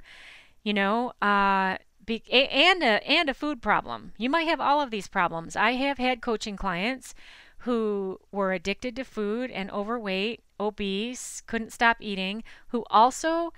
you 0.63 0.73
know, 0.73 1.13
uh, 1.21 1.77
be, 2.05 2.23
and 2.31 2.83
a 2.83 3.07
and 3.07 3.29
a 3.29 3.33
food 3.33 3.61
problem. 3.61 4.13
You 4.17 4.29
might 4.29 4.47
have 4.47 4.59
all 4.59 4.81
of 4.81 4.91
these 4.91 5.07
problems. 5.07 5.55
I 5.55 5.73
have 5.73 5.97
had 5.99 6.21
coaching 6.21 6.57
clients 6.57 7.13
who 7.59 8.19
were 8.31 8.51
addicted 8.51 8.95
to 8.95 9.03
food 9.03 9.51
and 9.51 9.69
overweight, 9.69 10.41
obese, 10.59 11.41
couldn't 11.45 11.73
stop 11.73 11.97
eating, 11.99 12.43
who 12.69 12.83
also 12.89 13.53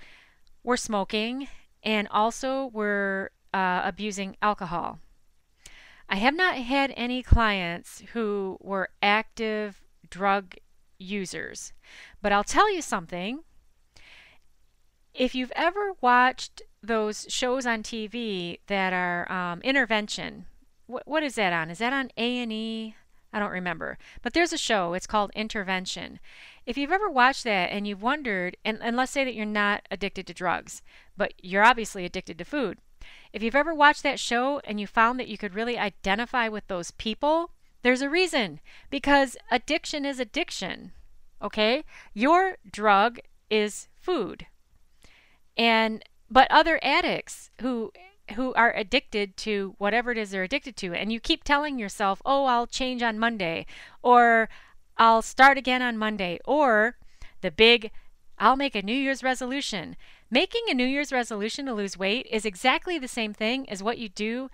were 0.64 0.78
smoking 0.78 1.48
and 1.84 2.08
also 2.10 2.68
were 2.74 3.32
uh, 3.54 3.82
abusing 3.84 4.36
alcohol. 4.42 5.00
I 6.12 6.18
have 6.18 6.36
not 6.36 6.56
had 6.58 6.94
any 6.98 7.24
clients 7.24 8.04
who 8.12 8.58
were 8.60 8.90
active 9.02 9.82
drug 10.10 10.56
users, 11.00 11.72
but 12.22 12.34
I'll 12.34 12.44
tell 12.44 12.72
you 12.72 12.82
something. 12.82 13.46
If 15.14 15.34
you've 15.34 15.54
ever 15.56 15.94
watched 16.02 16.64
those 16.84 17.28
shows 17.30 17.66
on 17.66 17.82
TV 17.82 18.60
that 18.68 18.92
are 18.92 19.32
um, 19.32 19.62
intervention, 19.62 20.48
what, 20.86 21.08
what 21.08 21.24
is 21.24 21.36
that 21.36 21.54
on? 21.54 21.70
Is 21.70 21.78
that 21.78 21.94
on 21.94 22.12
A 22.18 22.40
and 22.40 22.52
E? 22.52 22.96
I 23.32 23.40
don't 23.40 23.52
remember. 23.52 23.98
But 24.22 24.34
there's 24.34 24.52
a 24.52 24.58
show, 24.58 24.94
it's 24.94 25.08
called 25.08 25.32
Intervention. 25.34 26.20
If 26.66 26.78
you've 26.78 26.92
ever 26.92 27.10
watched 27.10 27.46
that 27.46 27.72
and 27.72 27.88
you've 27.88 28.02
wondered, 28.02 28.58
and, 28.66 28.80
and 28.82 28.98
let's 28.98 29.14
say 29.14 29.24
that 29.24 29.34
you're 29.34 29.46
not 29.46 29.88
addicted 29.90 30.28
to 30.28 30.34
drugs, 30.34 30.82
but 31.16 31.34
you're 31.42 31.64
obviously 31.64 32.04
addicted 32.04 32.38
to 32.38 32.44
food, 32.44 32.80
if 33.34 33.42
you've 33.42 33.56
ever 33.56 33.74
watched 33.74 34.04
that 34.04 34.20
show 34.20 34.60
and 34.64 34.80
you 34.80 34.88
found 34.88 35.20
that 35.20 35.28
you 35.28 35.38
could 35.38 35.54
really 35.54 35.78
identify 35.78 36.48
with 36.48 36.68
those 36.68 36.92
people, 36.92 37.52
there's 37.82 38.02
a 38.02 38.10
reason. 38.10 38.60
Because 38.90 39.38
addiction 39.50 40.06
is 40.06 40.20
addiction. 40.20 40.92
Okay? 41.42 41.84
Your 42.14 42.58
drug 42.70 43.20
is 43.50 43.88
food. 44.00 44.48
And 45.58 46.04
but 46.30 46.50
other 46.50 46.80
addicts 46.82 47.50
who 47.62 47.92
who 48.36 48.54
are 48.54 48.74
addicted 48.74 49.36
to 49.36 49.76
whatever 49.78 50.12
it 50.14 50.18
is 50.18 50.32
they're 50.32 50.44
addicted 50.44 50.78
to 50.78 50.94
and 50.94 51.12
you 51.12 51.20
keep 51.20 51.44
telling 51.44 51.78
yourself, 51.78 52.22
"Oh, 52.24 52.46
I'll 52.46 52.68
change 52.68 53.04
on 53.04 53.20
Monday," 53.20 53.66
or 54.02 54.48
"I'll 54.98 55.22
start 55.22 55.58
again 55.58 55.82
on 55.82 55.98
Monday," 55.98 56.40
or 56.46 56.96
the 57.42 57.52
big 57.52 57.92
I'll 58.38 58.56
make 58.56 58.76
a 58.76 58.82
New 58.82 58.96
Year's 58.96 59.24
resolution. 59.24 59.98
Making 60.34 60.62
a 60.70 60.74
New 60.74 60.86
Year's 60.86 61.12
resolution 61.12 61.66
to 61.66 61.74
lose 61.74 61.98
weight 61.98 62.26
is 62.32 62.46
exactly 62.46 62.98
the 62.98 63.10
same 63.10 63.34
thing 63.34 63.70
as 63.70 63.84
what 63.84 63.98
you 63.98 64.08
do 64.08 64.50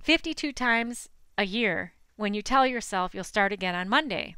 52 0.00 0.52
times 0.52 1.08
a 1.36 1.44
year 1.44 1.92
when 2.14 2.34
you 2.34 2.40
tell 2.40 2.64
yourself 2.64 3.16
you'll 3.16 3.24
start 3.24 3.52
again 3.52 3.74
on 3.74 3.88
Monday. 3.88 4.36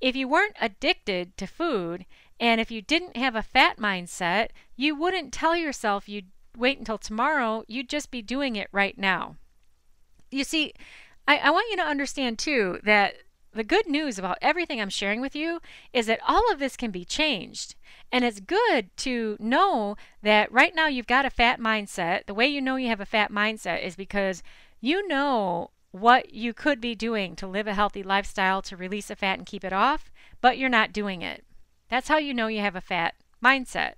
If 0.00 0.16
you 0.16 0.26
weren't 0.26 0.56
addicted 0.60 1.36
to 1.36 1.46
food 1.46 2.04
and 2.40 2.60
if 2.60 2.68
you 2.68 2.82
didn't 2.82 3.16
have 3.16 3.36
a 3.36 3.44
fat 3.44 3.76
mindset, 3.76 4.48
you 4.74 4.96
wouldn't 4.96 5.32
tell 5.32 5.54
yourself 5.54 6.08
you'd 6.08 6.32
wait 6.56 6.80
until 6.80 6.98
tomorrow, 6.98 7.62
you'd 7.68 7.88
just 7.88 8.10
be 8.10 8.22
doing 8.22 8.56
it 8.56 8.68
right 8.72 8.98
now. 8.98 9.36
You 10.32 10.42
see, 10.42 10.74
I, 11.28 11.36
I 11.38 11.50
want 11.50 11.70
you 11.70 11.76
to 11.76 11.84
understand 11.84 12.40
too 12.40 12.80
that 12.82 13.14
the 13.54 13.64
good 13.64 13.86
news 13.86 14.18
about 14.18 14.38
everything 14.40 14.80
I'm 14.80 14.90
sharing 14.90 15.20
with 15.20 15.36
you 15.36 15.60
is 15.92 16.06
that 16.06 16.20
all 16.26 16.50
of 16.50 16.58
this 16.58 16.76
can 16.76 16.90
be 16.90 17.04
changed. 17.04 17.74
And 18.10 18.24
it's 18.24 18.40
good 18.40 18.94
to 18.98 19.36
know 19.38 19.96
that 20.22 20.50
right 20.50 20.74
now 20.74 20.86
you've 20.86 21.06
got 21.06 21.26
a 21.26 21.30
fat 21.30 21.60
mindset. 21.60 22.26
The 22.26 22.34
way 22.34 22.46
you 22.46 22.60
know 22.60 22.76
you 22.76 22.88
have 22.88 23.00
a 23.00 23.06
fat 23.06 23.30
mindset 23.30 23.82
is 23.82 23.96
because 23.96 24.42
you 24.80 25.06
know 25.06 25.70
what 25.90 26.32
you 26.32 26.54
could 26.54 26.80
be 26.80 26.94
doing 26.94 27.36
to 27.36 27.46
live 27.46 27.66
a 27.66 27.74
healthy 27.74 28.02
lifestyle, 28.02 28.62
to 28.62 28.76
release 28.76 29.08
the 29.08 29.16
fat 29.16 29.38
and 29.38 29.46
keep 29.46 29.64
it 29.64 29.72
off, 29.72 30.10
but 30.40 30.56
you're 30.56 30.70
not 30.70 30.92
doing 30.92 31.22
it. 31.22 31.44
That's 31.88 32.08
how 32.08 32.16
you 32.16 32.32
know 32.32 32.46
you 32.46 32.60
have 32.60 32.76
a 32.76 32.80
fat 32.80 33.14
mindset. 33.44 33.94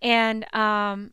And 0.00 0.52
um, 0.54 1.12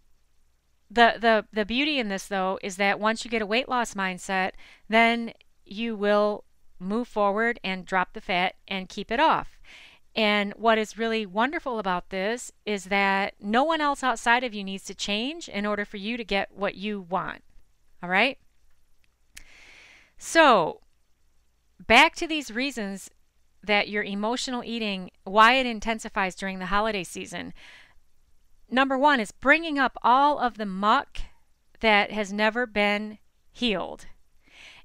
the 0.90 1.16
the 1.20 1.46
the 1.52 1.66
beauty 1.66 2.00
in 2.00 2.10
this 2.10 2.28
though 2.28 2.60
is 2.62 2.78
that 2.78 3.00
once 3.00 3.26
you 3.26 3.32
get 3.32 3.42
a 3.42 3.48
weight 3.48 3.68
loss 3.68 3.96
mindset, 3.96 4.52
then 4.88 5.34
you 5.66 5.96
will 5.96 6.46
move 6.80 7.08
forward 7.08 7.60
and 7.64 7.86
drop 7.86 8.14
the 8.14 8.22
fat 8.22 8.56
and 8.68 8.90
keep 8.90 9.12
it 9.12 9.20
off. 9.20 9.58
And 10.16 10.54
what 10.54 10.80
is 10.80 10.98
really 10.98 11.26
wonderful 11.26 11.78
about 11.78 12.10
this 12.10 12.52
is 12.66 12.86
that 12.86 13.36
no 13.40 13.64
one 13.64 13.82
else 13.82 14.04
outside 14.04 14.44
of 14.44 14.54
you 14.54 14.64
needs 14.64 14.84
to 14.86 14.96
change 14.96 15.48
in 15.48 15.66
order 15.66 15.86
for 15.86 15.98
you 15.98 16.18
to 16.18 16.24
get 16.24 16.52
what 16.52 16.76
you 16.76 17.02
want. 17.02 17.44
All 18.02 18.10
right? 18.10 18.40
So, 20.18 20.82
back 21.86 22.16
to 22.16 22.28
these 22.28 22.50
reasons 22.50 23.12
that 23.64 23.90
your 23.90 24.04
emotional 24.04 24.64
eating, 24.64 25.12
why 25.24 25.54
it 25.54 25.66
intensifies 25.66 26.34
during 26.34 26.58
the 26.58 26.68
holiday 26.68 27.04
season. 27.04 27.54
Number 28.70 28.98
one 28.98 29.20
is 29.20 29.32
bringing 29.32 29.78
up 29.78 29.98
all 30.02 30.40
of 30.40 30.58
the 30.58 30.66
muck 30.66 31.20
that 31.82 32.12
has 32.12 32.34
never 32.34 32.66
been 32.66 33.20
healed. 33.52 34.08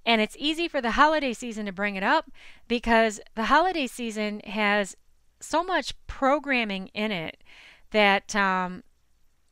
And 0.04 0.21
it's 0.21 0.37
easy 0.38 0.68
for 0.68 0.80
the 0.80 0.92
holiday 0.92 1.32
season 1.32 1.66
to 1.66 1.73
bring 1.73 1.97
it 1.97 2.02
up 2.02 2.30
because 2.68 3.21
the 3.35 3.44
holiday 3.44 3.87
season 3.87 4.40
has 4.40 4.97
so 5.40 5.62
much 5.62 5.94
programming 6.06 6.88
in 6.88 7.12
it 7.12 7.42
that 7.90 8.35
um, 8.35 8.82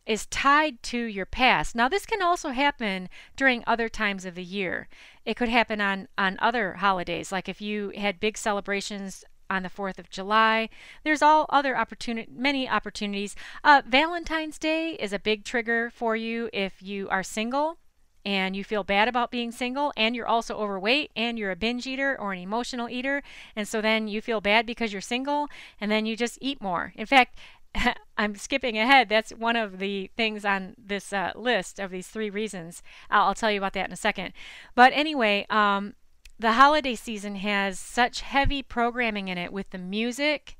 is 0.06 0.26
tied 0.26 0.82
to 0.82 0.98
your 0.98 1.26
past. 1.26 1.74
Now, 1.74 1.88
this 1.88 2.06
can 2.06 2.22
also 2.22 2.50
happen 2.50 3.08
during 3.36 3.62
other 3.66 3.88
times 3.88 4.24
of 4.24 4.34
the 4.34 4.44
year. 4.44 4.88
It 5.24 5.36
could 5.36 5.48
happen 5.48 5.80
on, 5.80 6.08
on 6.16 6.36
other 6.40 6.74
holidays, 6.74 7.30
like 7.30 7.48
if 7.48 7.60
you 7.60 7.92
had 7.96 8.18
big 8.18 8.36
celebrations 8.36 9.24
on 9.50 9.64
the 9.64 9.68
4th 9.68 9.98
of 9.98 10.08
July. 10.08 10.68
There's 11.02 11.22
all 11.22 11.46
other 11.50 11.76
opportunity, 11.76 12.30
many 12.32 12.68
opportunities. 12.68 13.34
Uh, 13.64 13.82
Valentine's 13.84 14.58
Day 14.58 14.92
is 14.92 15.12
a 15.12 15.18
big 15.18 15.44
trigger 15.44 15.90
for 15.90 16.14
you 16.14 16.48
if 16.52 16.80
you 16.80 17.08
are 17.08 17.24
single 17.24 17.78
and 18.24 18.54
you 18.54 18.64
feel 18.64 18.84
bad 18.84 19.08
about 19.08 19.30
being 19.30 19.50
single 19.50 19.92
and 19.96 20.14
you're 20.14 20.26
also 20.26 20.56
overweight 20.56 21.10
and 21.16 21.38
you're 21.38 21.50
a 21.50 21.56
binge 21.56 21.86
eater 21.86 22.16
or 22.20 22.32
an 22.32 22.38
emotional 22.38 22.88
eater 22.88 23.22
and 23.56 23.66
so 23.66 23.80
then 23.80 24.08
you 24.08 24.20
feel 24.20 24.40
bad 24.40 24.66
because 24.66 24.92
you're 24.92 25.00
single 25.00 25.48
and 25.80 25.90
then 25.90 26.06
you 26.06 26.16
just 26.16 26.38
eat 26.40 26.60
more. 26.60 26.92
In 26.96 27.06
fact 27.06 27.38
i'm 28.18 28.34
skipping 28.34 28.78
ahead. 28.78 29.08
That's 29.08 29.30
one 29.30 29.56
of 29.56 29.78
the 29.78 30.10
things 30.16 30.44
on 30.44 30.74
this 30.76 31.12
uh, 31.12 31.32
list 31.34 31.78
of 31.78 31.90
these 31.90 32.08
three 32.08 32.30
reasons. 32.30 32.82
I'll, 33.10 33.28
I'll, 33.28 33.34
tell 33.34 33.50
you 33.50 33.58
about 33.58 33.74
that 33.74 33.86
in 33.86 33.92
a 33.92 33.96
second. 33.96 34.32
But 34.74 34.92
anyway 34.94 35.46
um, 35.50 35.94
the 36.38 36.52
holiday 36.52 36.94
season 36.94 37.36
has 37.36 37.78
such 37.78 38.22
heavy 38.22 38.62
programming 38.62 39.28
in 39.28 39.38
it 39.38 39.52
with 39.52 39.70
the 39.70 39.78
music 39.78 40.56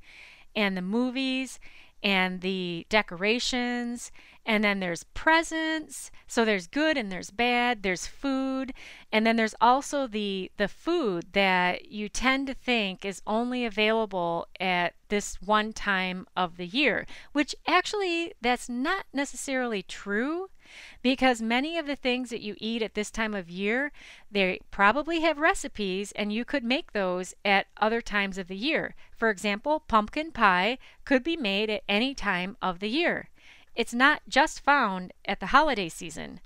and 0.55 0.75
the 0.75 0.81
movies 0.81 1.59
and 2.03 2.41
the 2.41 2.85
decorations 2.89 4.11
and 4.45 4.63
then 4.63 4.79
there's 4.79 5.03
presents 5.03 6.11
so 6.27 6.43
there's 6.43 6.67
good 6.67 6.97
and 6.97 7.11
there's 7.11 7.31
bad 7.31 7.83
there's 7.83 8.07
food 8.07 8.73
and 9.11 9.25
then 9.25 9.35
there's 9.35 9.55
also 9.61 10.07
the 10.07 10.51
the 10.57 10.67
food 10.67 11.25
that 11.33 11.91
you 11.91 12.09
tend 12.09 12.47
to 12.47 12.53
think 12.53 13.05
is 13.05 13.21
only 13.27 13.65
available 13.65 14.47
at 14.59 14.93
this 15.09 15.41
one 15.41 15.71
time 15.73 16.25
of 16.35 16.57
the 16.57 16.65
year 16.65 17.05
which 17.33 17.55
actually 17.67 18.33
that's 18.41 18.67
not 18.69 19.05
necessarily 19.13 19.83
true 19.83 20.49
because 21.01 21.41
many 21.41 21.77
of 21.77 21.85
the 21.85 21.95
things 21.95 22.29
that 22.29 22.41
you 22.41 22.55
eat 22.57 22.81
at 22.81 22.93
this 22.93 23.11
time 23.11 23.33
of 23.33 23.49
year, 23.49 23.91
they 24.31 24.59
probably 24.71 25.19
have 25.21 25.37
recipes 25.37 26.11
and 26.13 26.31
you 26.31 26.45
could 26.45 26.63
make 26.63 26.93
those 26.93 27.33
at 27.43 27.67
other 27.77 28.01
times 28.01 28.37
of 28.37 28.47
the 28.47 28.55
year. 28.55 28.95
For 29.11 29.29
example, 29.29 29.81
pumpkin 29.81 30.31
pie 30.31 30.77
could 31.03 31.23
be 31.23 31.35
made 31.35 31.69
at 31.69 31.83
any 31.89 32.13
time 32.13 32.55
of 32.61 32.79
the 32.79 32.89
year. 32.89 33.29
It's 33.75 33.93
not 33.93 34.21
just 34.27 34.59
found 34.59 35.13
at 35.25 35.39
the 35.39 35.47
holiday 35.47 35.89
season. 35.89 36.39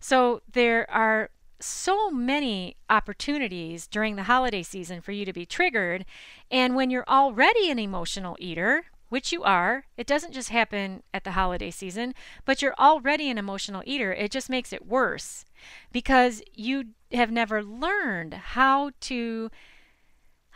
So 0.00 0.42
there 0.52 0.90
are 0.90 1.30
so 1.60 2.10
many 2.10 2.76
opportunities 2.90 3.86
during 3.86 4.16
the 4.16 4.24
holiday 4.24 4.62
season 4.62 5.00
for 5.00 5.12
you 5.12 5.24
to 5.24 5.32
be 5.32 5.46
triggered. 5.46 6.04
And 6.50 6.74
when 6.74 6.90
you're 6.90 7.08
already 7.08 7.70
an 7.70 7.78
emotional 7.78 8.36
eater, 8.40 8.84
which 9.08 9.30
you 9.30 9.42
are, 9.42 9.84
it 9.96 10.06
doesn't 10.06 10.32
just 10.32 10.48
happen 10.48 11.02
at 11.12 11.22
the 11.22 11.32
holiday 11.32 11.70
season, 11.70 12.14
but 12.44 12.62
you're 12.62 12.74
already 12.78 13.30
an 13.30 13.38
emotional 13.38 13.82
eater. 13.84 14.12
It 14.12 14.30
just 14.30 14.48
makes 14.48 14.72
it 14.72 14.86
worse 14.86 15.44
because 15.92 16.42
you 16.54 16.86
have 17.12 17.30
never 17.30 17.62
learned 17.62 18.34
how 18.34 18.92
to 19.00 19.50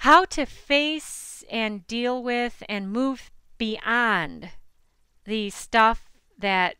how 0.00 0.24
to 0.26 0.44
face 0.44 1.44
and 1.50 1.86
deal 1.86 2.22
with 2.22 2.62
and 2.68 2.90
move 2.90 3.30
beyond 3.58 4.50
the 5.24 5.50
stuff 5.50 6.05
that 6.38 6.76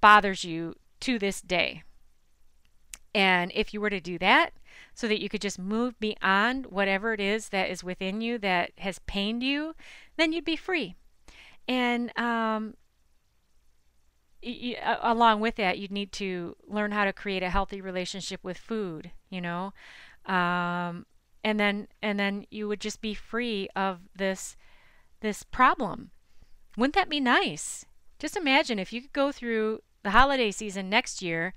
bothers 0.00 0.44
you 0.44 0.74
to 1.00 1.18
this 1.18 1.40
day. 1.40 1.82
And 3.14 3.50
if 3.54 3.74
you 3.74 3.80
were 3.80 3.90
to 3.90 4.00
do 4.00 4.18
that, 4.18 4.52
so 4.94 5.08
that 5.08 5.20
you 5.20 5.28
could 5.28 5.40
just 5.40 5.58
move 5.58 5.98
beyond 5.98 6.66
whatever 6.66 7.12
it 7.12 7.20
is 7.20 7.48
that 7.48 7.70
is 7.70 7.82
within 7.82 8.20
you 8.20 8.38
that 8.38 8.72
has 8.78 8.98
pained 9.00 9.42
you, 9.42 9.74
then 10.16 10.32
you'd 10.32 10.44
be 10.44 10.56
free. 10.56 10.94
And 11.66 12.16
um, 12.18 12.74
y- 14.42 14.76
y- 14.76 14.98
along 15.02 15.40
with 15.40 15.56
that, 15.56 15.78
you'd 15.78 15.92
need 15.92 16.12
to 16.12 16.56
learn 16.66 16.92
how 16.92 17.04
to 17.04 17.12
create 17.12 17.42
a 17.42 17.50
healthy 17.50 17.80
relationship 17.80 18.40
with 18.42 18.58
food. 18.58 19.10
You 19.28 19.40
know, 19.40 19.72
um, 20.26 21.06
and 21.44 21.58
then 21.58 21.88
and 22.02 22.18
then 22.18 22.46
you 22.50 22.68
would 22.68 22.80
just 22.80 23.00
be 23.00 23.14
free 23.14 23.68
of 23.74 24.00
this 24.16 24.56
this 25.20 25.42
problem. 25.42 26.10
Wouldn't 26.76 26.94
that 26.94 27.08
be 27.08 27.20
nice? 27.20 27.84
Just 28.20 28.36
imagine 28.36 28.78
if 28.78 28.92
you 28.92 29.00
could 29.00 29.12
go 29.12 29.32
through 29.32 29.80
the 30.02 30.10
holiday 30.10 30.50
season 30.50 30.88
next 30.88 31.22
year 31.22 31.54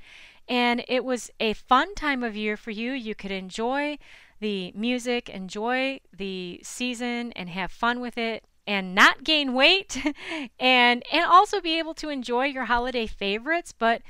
and 0.47 0.83
it 0.87 1.05
was 1.05 1.29
a 1.39 1.53
fun 1.53 1.93
time 1.95 2.23
of 2.23 2.35
year 2.35 2.57
for 2.57 2.71
you. 2.71 2.91
You 2.93 3.15
could 3.15 3.31
enjoy 3.31 3.97
the 4.39 4.73
music, 4.75 5.29
enjoy 5.29 5.99
the 6.15 6.59
season, 6.63 7.31
and 7.33 7.49
have 7.49 7.71
fun 7.71 7.99
with 7.99 8.17
it 8.17 8.43
and 8.65 8.95
not 8.95 9.23
gain 9.23 9.53
weight 9.53 10.01
and 10.59 11.03
and 11.11 11.25
also 11.25 11.59
be 11.59 11.77
able 11.77 11.93
to 11.93 12.09
enjoy 12.09 12.45
your 12.45 12.65
holiday 12.65 13.05
favorites 13.05 13.73
but 13.77 14.01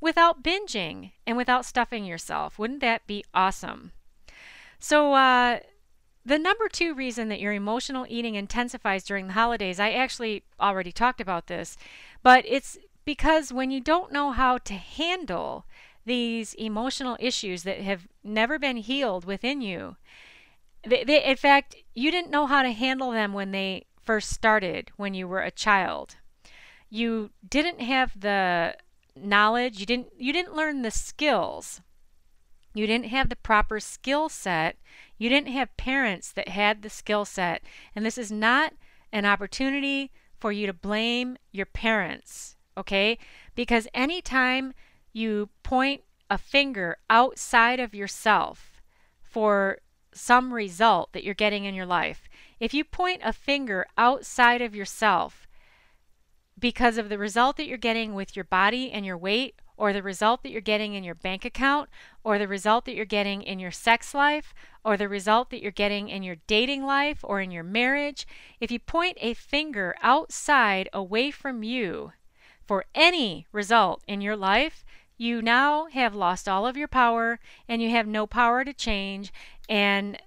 without 0.00 0.42
binging 0.42 1.12
and 1.26 1.36
without 1.36 1.64
stuffing 1.64 2.04
yourself 2.04 2.58
wouldn't 2.58 2.80
that 2.80 3.06
be 3.06 3.24
awesome 3.34 3.92
so 4.80 5.12
uh, 5.12 5.60
the 6.24 6.38
number 6.38 6.68
two 6.68 6.94
reason 6.94 7.28
that 7.28 7.40
your 7.40 7.52
emotional 7.52 8.06
eating 8.08 8.34
intensifies 8.34 9.04
during 9.04 9.26
the 9.26 9.32
holidays 9.32 9.80
i 9.80 9.90
actually 9.90 10.42
already 10.60 10.92
talked 10.92 11.20
about 11.20 11.46
this 11.46 11.76
but 12.22 12.44
it's 12.46 12.78
because 13.04 13.52
when 13.52 13.70
you 13.70 13.80
don't 13.80 14.12
know 14.12 14.30
how 14.30 14.58
to 14.58 14.74
handle 14.74 15.64
these 16.04 16.54
emotional 16.54 17.16
issues 17.20 17.62
that 17.62 17.80
have 17.80 18.08
never 18.24 18.58
been 18.58 18.76
healed 18.76 19.24
within 19.24 19.60
you, 19.60 19.96
they, 20.86 21.04
they, 21.04 21.24
in 21.24 21.36
fact, 21.36 21.76
you 21.94 22.10
didn't 22.10 22.30
know 22.30 22.46
how 22.46 22.62
to 22.62 22.72
handle 22.72 23.10
them 23.10 23.32
when 23.32 23.50
they 23.50 23.86
first 24.02 24.30
started, 24.30 24.90
when 24.96 25.14
you 25.14 25.28
were 25.28 25.40
a 25.40 25.50
child. 25.50 26.16
You 26.88 27.30
didn't 27.48 27.80
have 27.80 28.20
the 28.20 28.76
knowledge, 29.14 29.78
you 29.78 29.86
didn't 29.86 30.08
you 30.18 30.32
didn't 30.32 30.56
learn 30.56 30.82
the 30.82 30.90
skills. 30.90 31.80
You 32.74 32.86
didn't 32.86 33.06
have 33.06 33.28
the 33.28 33.36
proper 33.36 33.80
skill 33.80 34.28
set. 34.28 34.76
You 35.18 35.28
didn't 35.28 35.52
have 35.52 35.76
parents 35.76 36.32
that 36.32 36.48
had 36.48 36.82
the 36.82 36.90
skill 36.90 37.24
set. 37.24 37.62
And 37.94 38.06
this 38.06 38.18
is 38.18 38.30
not 38.30 38.74
an 39.12 39.24
opportunity 39.24 40.12
for 40.38 40.52
you 40.52 40.66
to 40.66 40.72
blame 40.72 41.36
your 41.50 41.66
parents 41.66 42.56
okay? 42.80 43.18
Because 43.54 43.86
anytime 43.94 44.72
you 45.12 45.50
point 45.62 46.02
a 46.28 46.38
finger 46.38 46.96
outside 47.08 47.80
of 47.80 47.94
yourself 47.94 48.80
for 49.22 49.78
some 50.12 50.52
result 50.52 51.12
that 51.12 51.22
you're 51.22 51.34
getting 51.34 51.64
in 51.64 51.74
your 51.74 51.86
life, 51.86 52.28
if 52.58 52.74
you 52.74 52.84
point 52.84 53.20
a 53.24 53.32
finger 53.32 53.86
outside 53.96 54.62
of 54.62 54.74
yourself 54.74 55.46
because 56.58 56.98
of 56.98 57.08
the 57.08 57.18
result 57.18 57.56
that 57.56 57.66
you're 57.66 57.78
getting 57.78 58.14
with 58.14 58.36
your 58.36 58.44
body 58.44 58.90
and 58.90 59.06
your 59.06 59.16
weight, 59.16 59.59
or 59.80 59.94
the 59.94 60.02
result 60.02 60.42
that 60.42 60.50
you're 60.50 60.60
getting 60.60 60.92
in 60.92 61.02
your 61.02 61.14
bank 61.14 61.42
account, 61.42 61.88
or 62.22 62.38
the 62.38 62.46
result 62.46 62.84
that 62.84 62.94
you're 62.94 63.06
getting 63.06 63.40
in 63.40 63.58
your 63.58 63.70
sex 63.70 64.12
life, 64.12 64.52
or 64.84 64.98
the 64.98 65.08
result 65.08 65.48
that 65.48 65.62
you're 65.62 65.70
getting 65.70 66.10
in 66.10 66.22
your 66.22 66.36
dating 66.46 66.84
life 66.84 67.20
or 67.22 67.40
in 67.40 67.50
your 67.50 67.64
marriage, 67.64 68.26
if 68.60 68.70
you 68.70 68.78
point 68.78 69.16
a 69.22 69.32
finger 69.32 69.94
outside 70.02 70.86
away 70.92 71.30
from 71.30 71.62
you 71.62 72.12
for 72.66 72.84
any 72.94 73.46
result 73.52 74.02
in 74.06 74.20
your 74.20 74.36
life, 74.36 74.84
you 75.16 75.40
now 75.40 75.86
have 75.86 76.14
lost 76.14 76.46
all 76.46 76.66
of 76.66 76.76
your 76.76 76.88
power 76.88 77.40
and 77.66 77.80
you 77.80 77.88
have 77.88 78.06
no 78.06 78.26
power 78.26 78.64
to 78.64 78.74
change 78.74 79.32
and 79.66 80.18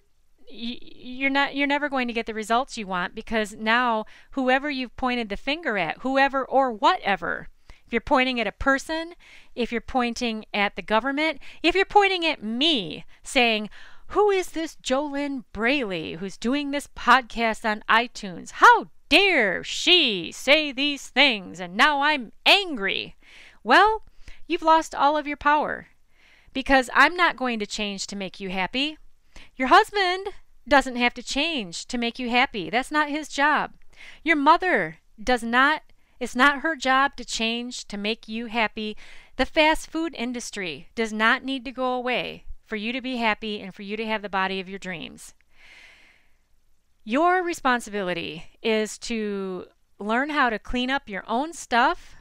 you're 0.49 1.29
not 1.29 1.55
you're 1.55 1.67
never 1.67 1.89
going 1.89 2.07
to 2.07 2.13
get 2.13 2.25
the 2.25 2.33
results 2.33 2.77
you 2.77 2.85
want 2.85 3.15
because 3.15 3.53
now 3.53 4.05
whoever 4.31 4.69
you've 4.69 4.95
pointed 4.97 5.29
the 5.29 5.37
finger 5.37 5.77
at 5.77 5.99
whoever 5.99 6.43
or 6.45 6.71
whatever 6.71 7.49
you're 7.93 8.01
pointing 8.01 8.39
at 8.39 8.47
a 8.47 8.51
person 8.51 9.13
if 9.55 9.71
you're 9.71 9.81
pointing 9.81 10.45
at 10.53 10.75
the 10.75 10.81
government 10.81 11.39
if 11.61 11.75
you're 11.75 11.85
pointing 11.85 12.25
at 12.25 12.43
me 12.43 13.05
saying 13.23 13.69
who 14.07 14.29
is 14.29 14.49
this 14.49 14.75
Jolynn 14.83 15.43
Braley 15.53 16.13
who's 16.13 16.37
doing 16.37 16.71
this 16.71 16.89
podcast 16.95 17.63
on 17.63 17.83
iTunes 17.87 18.51
how 18.51 18.89
dare 19.13 19.63
she 19.63 20.31
say 20.31 20.71
these 20.71 21.07
things 21.07 21.59
and 21.59 21.77
now 21.77 22.01
I'm 22.01 22.31
angry. 22.47 23.15
Well, 23.63 24.01
you've 24.47 24.63
lost 24.63 24.95
all 24.95 25.15
of 25.15 25.27
your 25.27 25.37
power 25.37 25.89
because 26.51 26.89
I'm 26.95 27.15
not 27.15 27.37
going 27.37 27.59
to 27.59 27.67
change 27.67 28.07
to 28.07 28.15
make 28.15 28.39
you 28.39 28.49
happy. 28.49 28.97
Your 29.55 29.67
husband 29.67 30.29
doesn't 30.67 30.95
have 30.95 31.13
to 31.13 31.21
change 31.21 31.85
to 31.89 31.99
make 31.99 32.17
you 32.17 32.31
happy. 32.31 32.71
That's 32.71 32.89
not 32.89 33.09
his 33.09 33.27
job. 33.27 33.73
Your 34.23 34.35
mother 34.35 34.97
does 35.23 35.43
not, 35.43 35.83
it's 36.23 36.37
not 36.37 36.61
her 36.61 36.77
job 36.77 37.17
to 37.17 37.25
change 37.25 37.85
to 37.89 37.97
make 37.97 38.29
you 38.29 38.45
happy. 38.45 38.95
The 39.35 39.45
fast 39.45 39.89
food 39.89 40.15
industry 40.17 40.87
does 40.95 41.11
not 41.11 41.43
need 41.43 41.65
to 41.65 41.71
go 41.71 41.93
away 41.93 42.45
for 42.65 42.77
you 42.77 42.93
to 42.93 43.01
be 43.01 43.17
happy 43.17 43.59
and 43.59 43.75
for 43.75 43.81
you 43.81 43.97
to 43.97 44.05
have 44.05 44.21
the 44.21 44.29
body 44.29 44.61
of 44.61 44.69
your 44.69 44.79
dreams. 44.79 45.33
Your 47.03 47.43
responsibility 47.43 48.45
is 48.61 48.97
to 48.99 49.65
learn 49.99 50.29
how 50.29 50.49
to 50.49 50.57
clean 50.57 50.89
up 50.89 51.09
your 51.09 51.25
own 51.27 51.51
stuff, 51.51 52.15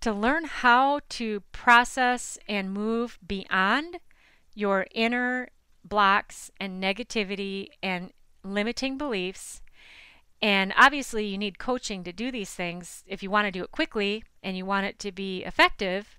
to 0.00 0.12
learn 0.12 0.44
how 0.44 1.00
to 1.08 1.40
process 1.50 2.38
and 2.46 2.72
move 2.72 3.18
beyond 3.26 3.98
your 4.54 4.86
inner 4.94 5.48
blocks 5.82 6.48
and 6.60 6.80
negativity 6.80 7.70
and 7.82 8.12
limiting 8.44 8.96
beliefs. 8.96 9.62
And 10.42 10.74
obviously, 10.76 11.26
you 11.26 11.38
need 11.38 11.58
coaching 11.58 12.04
to 12.04 12.12
do 12.12 12.30
these 12.30 12.50
things. 12.50 13.02
If 13.06 13.22
you 13.22 13.30
want 13.30 13.46
to 13.46 13.50
do 13.50 13.64
it 13.64 13.70
quickly 13.70 14.24
and 14.42 14.56
you 14.56 14.66
want 14.66 14.86
it 14.86 14.98
to 15.00 15.12
be 15.12 15.42
effective 15.44 16.18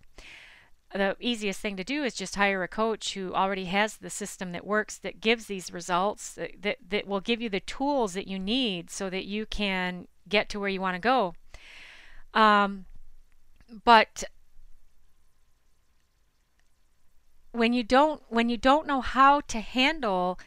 the 0.97 1.15
easiest 1.19 1.59
thing 1.59 1.75
to 1.75 1.83
do 1.83 2.03
is 2.03 2.13
just 2.13 2.35
hire 2.35 2.63
a 2.63 2.67
coach 2.67 3.13
who 3.15 3.33
already 3.33 3.65
has 3.65 3.97
the 3.97 4.09
system 4.09 4.53
that 4.53 4.65
works 4.65 4.97
that 4.97 5.19
gives 5.19 5.45
these 5.45 5.73
results 5.73 6.33
that, 6.33 6.61
that, 6.61 6.77
that 6.89 7.07
will 7.07 7.19
give 7.19 7.41
you 7.41 7.49
the 7.49 7.59
tools 7.59 8.13
that 8.13 8.27
you 8.27 8.39
need 8.39 8.89
so 8.89 9.09
that 9.09 9.25
you 9.25 9.45
can 9.45 10.07
get 10.29 10.47
to 10.49 10.59
where 10.59 10.69
you 10.69 10.79
want 10.79 10.95
to 10.95 10.99
go. 10.99 11.33
Um, 12.33 12.85
but 13.83 14.23
when 17.51 17.73
you 17.73 17.83
don't 17.83 18.21
when 18.29 18.49
you 18.49 18.57
don't 18.57 18.87
know 18.87 19.01
how 19.01 19.41
to 19.41 19.59
handle 19.59 20.39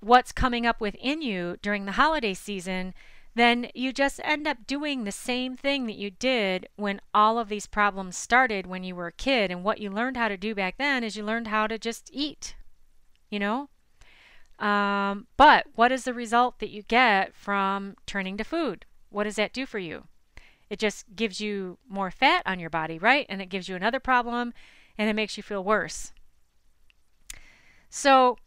what's 0.00 0.32
coming 0.32 0.66
up 0.66 0.80
within 0.80 1.22
you 1.22 1.56
during 1.62 1.84
the 1.84 1.92
holiday 1.92 2.34
season 2.34 2.94
then 3.34 3.70
you 3.74 3.92
just 3.92 4.20
end 4.24 4.46
up 4.46 4.66
doing 4.66 5.04
the 5.04 5.12
same 5.12 5.56
thing 5.56 5.86
that 5.86 5.96
you 5.96 6.10
did 6.10 6.68
when 6.76 7.00
all 7.14 7.38
of 7.38 7.48
these 7.48 7.66
problems 7.66 8.16
started 8.16 8.66
when 8.66 8.82
you 8.82 8.94
were 8.94 9.06
a 9.06 9.12
kid. 9.12 9.50
And 9.50 9.62
what 9.62 9.80
you 9.80 9.88
learned 9.88 10.16
how 10.16 10.28
to 10.28 10.36
do 10.36 10.54
back 10.54 10.78
then 10.78 11.04
is 11.04 11.16
you 11.16 11.24
learned 11.24 11.48
how 11.48 11.66
to 11.66 11.78
just 11.78 12.10
eat, 12.12 12.56
you 13.30 13.38
know? 13.38 13.68
Um, 14.58 15.26
but 15.36 15.66
what 15.74 15.92
is 15.92 16.04
the 16.04 16.12
result 16.12 16.58
that 16.58 16.70
you 16.70 16.82
get 16.82 17.34
from 17.34 17.96
turning 18.04 18.36
to 18.36 18.44
food? 18.44 18.84
What 19.10 19.24
does 19.24 19.36
that 19.36 19.52
do 19.52 19.64
for 19.64 19.78
you? 19.78 20.04
It 20.68 20.78
just 20.78 21.06
gives 21.14 21.40
you 21.40 21.78
more 21.88 22.10
fat 22.10 22.42
on 22.46 22.60
your 22.60 22.70
body, 22.70 22.98
right? 22.98 23.26
And 23.28 23.40
it 23.40 23.48
gives 23.48 23.68
you 23.68 23.76
another 23.76 24.00
problem 24.00 24.52
and 24.98 25.08
it 25.08 25.14
makes 25.14 25.36
you 25.36 25.42
feel 25.42 25.64
worse. 25.64 26.12
So, 27.88 28.38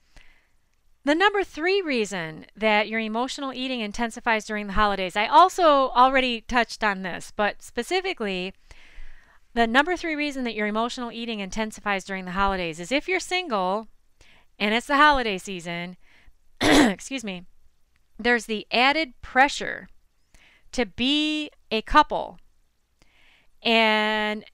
the 1.06 1.16
number 1.16 1.44
three 1.44 1.82
reason 1.82 2.46
that 2.56 2.88
your 2.88 3.00
emotional 3.00 3.54
eating 3.54 3.82
intensifies 3.82 4.46
during 4.46 4.68
the 4.68 4.74
holidays, 4.74 5.16
I 5.16 5.28
also 5.28 5.90
already 5.90 6.42
touched 6.42 6.84
on 6.84 7.02
this, 7.02 7.34
but 7.36 7.62
specifically, 7.62 8.54
the 9.54 9.68
number 9.68 9.98
three 9.98 10.16
reason 10.16 10.44
that 10.46 10.56
your 10.56 10.68
emotional 10.68 11.12
eating 11.12 11.40
intensifies 11.40 12.06
during 12.06 12.26
the 12.26 12.32
holidays 12.32 12.80
is 12.80 12.92
if 12.92 13.08
you're 13.08 13.20
single 13.20 13.88
and 14.58 14.74
it's 14.74 14.88
the 14.88 14.98
holiday 14.98 15.38
season, 15.38 15.98
excuse 16.62 17.24
me, 17.24 17.46
there's 18.18 18.46
the 18.46 18.66
added 18.72 19.14
pressure 19.22 19.90
to 20.72 20.86
be 20.86 21.50
a 21.70 21.82
couple. 21.82 22.40
And 23.62 24.46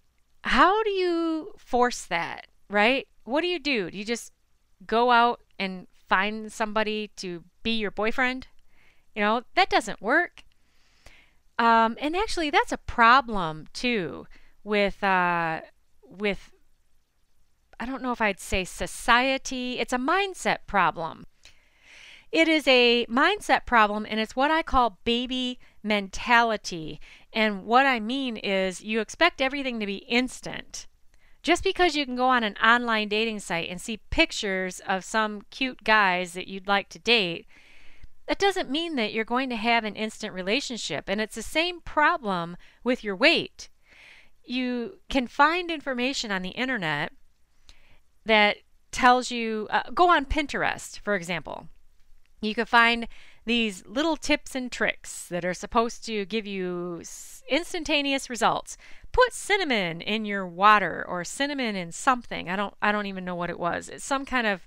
how 0.43 0.83
do 0.83 0.89
you 0.89 1.53
force 1.57 2.05
that, 2.05 2.47
right? 2.69 3.07
What 3.23 3.41
do 3.41 3.47
you 3.47 3.59
do? 3.59 3.91
Do 3.91 3.97
you 3.97 4.05
just 4.05 4.33
go 4.85 5.11
out 5.11 5.41
and 5.57 5.87
find 6.09 6.51
somebody 6.51 7.11
to 7.17 7.43
be 7.63 7.71
your 7.71 7.91
boyfriend? 7.91 8.47
You 9.15 9.21
know, 9.21 9.43
that 9.55 9.69
doesn't 9.69 10.01
work. 10.01 10.43
Um, 11.57 11.97
and 11.99 12.15
actually, 12.15 12.49
that's 12.49 12.71
a 12.71 12.77
problem 12.77 13.67
too 13.73 14.27
with 14.63 15.03
uh, 15.03 15.61
with 16.03 16.51
I 17.79 17.85
don't 17.85 18.01
know 18.01 18.11
if 18.11 18.21
I'd 18.21 18.39
say 18.39 18.63
society. 18.65 19.79
It's 19.79 19.93
a 19.93 19.97
mindset 19.97 20.59
problem. 20.67 21.25
It 22.31 22.47
is 22.47 22.67
a 22.67 23.05
mindset 23.07 23.65
problem, 23.65 24.05
and 24.07 24.19
it's 24.19 24.35
what 24.35 24.51
I 24.51 24.61
call 24.61 24.99
baby 25.03 25.59
mentality. 25.81 26.99
And 27.33 27.65
what 27.65 27.85
I 27.85 27.99
mean 27.99 28.37
is, 28.37 28.83
you 28.83 28.99
expect 28.99 29.41
everything 29.41 29.79
to 29.79 29.85
be 29.85 29.97
instant. 30.07 30.87
Just 31.41 31.63
because 31.63 31.95
you 31.95 32.05
can 32.05 32.15
go 32.15 32.27
on 32.27 32.43
an 32.43 32.55
online 32.63 33.07
dating 33.07 33.39
site 33.39 33.69
and 33.69 33.79
see 33.79 34.01
pictures 34.09 34.81
of 34.87 35.05
some 35.05 35.43
cute 35.49 35.83
guys 35.83 36.33
that 36.33 36.47
you'd 36.47 36.67
like 36.67 36.89
to 36.89 36.99
date, 36.99 37.45
that 38.27 38.39
doesn't 38.39 38.69
mean 38.69 38.95
that 38.95 39.13
you're 39.13 39.25
going 39.25 39.49
to 39.49 39.55
have 39.55 39.83
an 39.83 39.95
instant 39.95 40.33
relationship. 40.33 41.05
And 41.07 41.19
it's 41.19 41.35
the 41.35 41.41
same 41.41 41.81
problem 41.81 42.57
with 42.83 43.03
your 43.03 43.15
weight. 43.15 43.69
You 44.43 44.99
can 45.09 45.27
find 45.27 45.71
information 45.71 46.31
on 46.31 46.41
the 46.41 46.49
internet 46.49 47.13
that 48.25 48.57
tells 48.91 49.31
you, 49.31 49.67
uh, 49.71 49.83
go 49.93 50.09
on 50.09 50.25
Pinterest, 50.25 50.99
for 50.99 51.15
example. 51.15 51.67
You 52.41 52.53
can 52.53 52.65
find 52.65 53.07
these 53.45 53.85
little 53.85 54.17
tips 54.17 54.55
and 54.55 54.71
tricks 54.71 55.27
that 55.27 55.45
are 55.45 55.53
supposed 55.53 56.05
to 56.05 56.25
give 56.25 56.45
you 56.45 57.01
instantaneous 57.49 58.29
results. 58.29 58.77
Put 59.11 59.33
cinnamon 59.33 60.01
in 60.01 60.25
your 60.25 60.45
water 60.45 61.03
or 61.07 61.23
cinnamon 61.23 61.75
in 61.75 61.91
something. 61.91 62.49
I 62.49 62.55
don't 62.55 62.73
I 62.81 62.91
don't 62.91 63.07
even 63.07 63.25
know 63.25 63.35
what 63.35 63.49
it 63.49 63.59
was. 63.59 63.89
It's 63.89 64.05
some 64.05 64.25
kind 64.25 64.45
of 64.45 64.61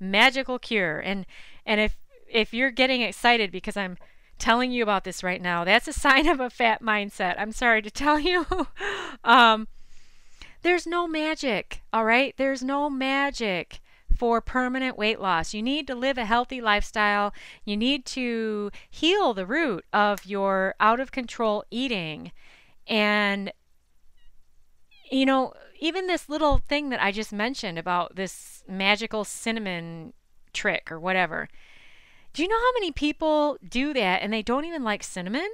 magical 0.00 0.58
cure. 0.58 1.00
And 1.00 1.26
and 1.66 1.80
if 1.80 1.96
if 2.30 2.54
you're 2.54 2.70
getting 2.70 3.02
excited 3.02 3.50
because 3.50 3.76
I'm 3.76 3.98
telling 4.38 4.70
you 4.70 4.82
about 4.82 5.04
this 5.04 5.22
right 5.22 5.42
now, 5.42 5.64
that's 5.64 5.88
a 5.88 5.92
sign 5.92 6.28
of 6.28 6.40
a 6.40 6.50
fat 6.50 6.82
mindset. 6.82 7.34
I'm 7.38 7.52
sorry 7.52 7.82
to 7.82 7.90
tell 7.90 8.18
you. 8.30 8.46
um, 9.24 9.68
there's 10.62 10.86
no 10.86 11.06
magic, 11.06 11.82
all 11.92 12.04
right? 12.04 12.34
There's 12.36 12.62
no 12.62 12.90
magic 12.90 13.80
for 14.18 14.40
permanent 14.40 14.98
weight 14.98 15.20
loss. 15.20 15.54
You 15.54 15.62
need 15.62 15.86
to 15.86 15.94
live 15.94 16.18
a 16.18 16.24
healthy 16.24 16.60
lifestyle. 16.60 17.32
You 17.64 17.76
need 17.76 18.04
to 18.06 18.70
heal 18.90 19.32
the 19.32 19.46
root 19.46 19.84
of 19.92 20.26
your 20.26 20.74
out 20.80 20.98
of 20.98 21.12
control 21.12 21.64
eating. 21.70 22.32
And, 22.86 23.52
you 25.10 25.24
know, 25.24 25.52
even 25.78 26.08
this 26.08 26.28
little 26.28 26.58
thing 26.58 26.88
that 26.90 27.02
I 27.02 27.12
just 27.12 27.32
mentioned 27.32 27.78
about 27.78 28.16
this 28.16 28.64
magical 28.68 29.24
cinnamon 29.24 30.12
trick 30.52 30.90
or 30.90 30.98
whatever. 30.98 31.48
Do 32.32 32.42
you 32.42 32.48
know 32.48 32.58
how 32.58 32.72
many 32.74 32.92
people 32.92 33.58
do 33.66 33.92
that 33.94 34.22
and 34.22 34.32
they 34.32 34.42
don't 34.42 34.64
even 34.64 34.82
like 34.82 35.02
cinnamon? 35.02 35.48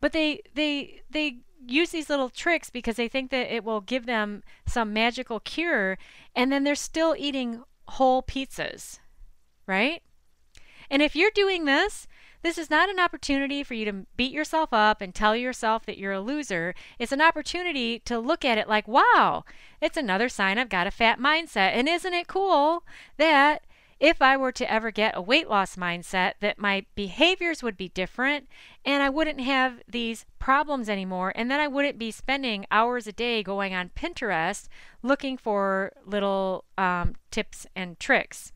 But 0.00 0.12
they 0.12 0.42
they 0.54 1.00
they 1.10 1.38
use 1.66 1.90
these 1.90 2.10
little 2.10 2.28
tricks 2.28 2.70
because 2.70 2.96
they 2.96 3.08
think 3.08 3.30
that 3.30 3.54
it 3.54 3.64
will 3.64 3.80
give 3.80 4.06
them 4.06 4.42
some 4.66 4.92
magical 4.92 5.40
cure 5.40 5.98
and 6.34 6.52
then 6.52 6.64
they're 6.64 6.74
still 6.74 7.14
eating 7.18 7.62
whole 7.88 8.22
pizzas, 8.22 8.98
right? 9.66 10.02
And 10.90 11.02
if 11.02 11.16
you're 11.16 11.30
doing 11.30 11.64
this, 11.64 12.06
this 12.42 12.58
is 12.58 12.68
not 12.68 12.90
an 12.90 13.00
opportunity 13.00 13.62
for 13.62 13.72
you 13.72 13.86
to 13.86 14.06
beat 14.16 14.32
yourself 14.32 14.68
up 14.72 15.00
and 15.00 15.14
tell 15.14 15.34
yourself 15.34 15.86
that 15.86 15.96
you're 15.96 16.12
a 16.12 16.20
loser. 16.20 16.74
It's 16.98 17.12
an 17.12 17.22
opportunity 17.22 18.00
to 18.00 18.18
look 18.18 18.44
at 18.44 18.58
it 18.58 18.68
like, 18.68 18.86
wow, 18.86 19.44
it's 19.80 19.96
another 19.96 20.28
sign 20.28 20.58
I've 20.58 20.68
got 20.68 20.86
a 20.86 20.90
fat 20.90 21.18
mindset. 21.18 21.72
And 21.72 21.88
isn't 21.88 22.12
it 22.12 22.28
cool 22.28 22.84
that 23.16 23.64
if 24.04 24.20
I 24.20 24.36
were 24.36 24.52
to 24.52 24.70
ever 24.70 24.90
get 24.90 25.16
a 25.16 25.22
weight 25.22 25.48
loss 25.48 25.76
mindset, 25.76 26.34
that 26.40 26.58
my 26.58 26.84
behaviors 26.94 27.62
would 27.62 27.74
be 27.74 27.88
different 27.88 28.46
and 28.84 29.02
I 29.02 29.08
wouldn't 29.08 29.40
have 29.40 29.80
these 29.88 30.26
problems 30.38 30.90
anymore. 30.90 31.32
And 31.34 31.50
then 31.50 31.58
I 31.58 31.68
wouldn't 31.68 31.98
be 31.98 32.10
spending 32.10 32.66
hours 32.70 33.06
a 33.06 33.12
day 33.12 33.42
going 33.42 33.72
on 33.72 33.92
Pinterest 33.96 34.68
looking 35.02 35.38
for 35.38 35.94
little 36.04 36.66
um, 36.76 37.14
tips 37.30 37.66
and 37.74 37.98
tricks. 37.98 38.52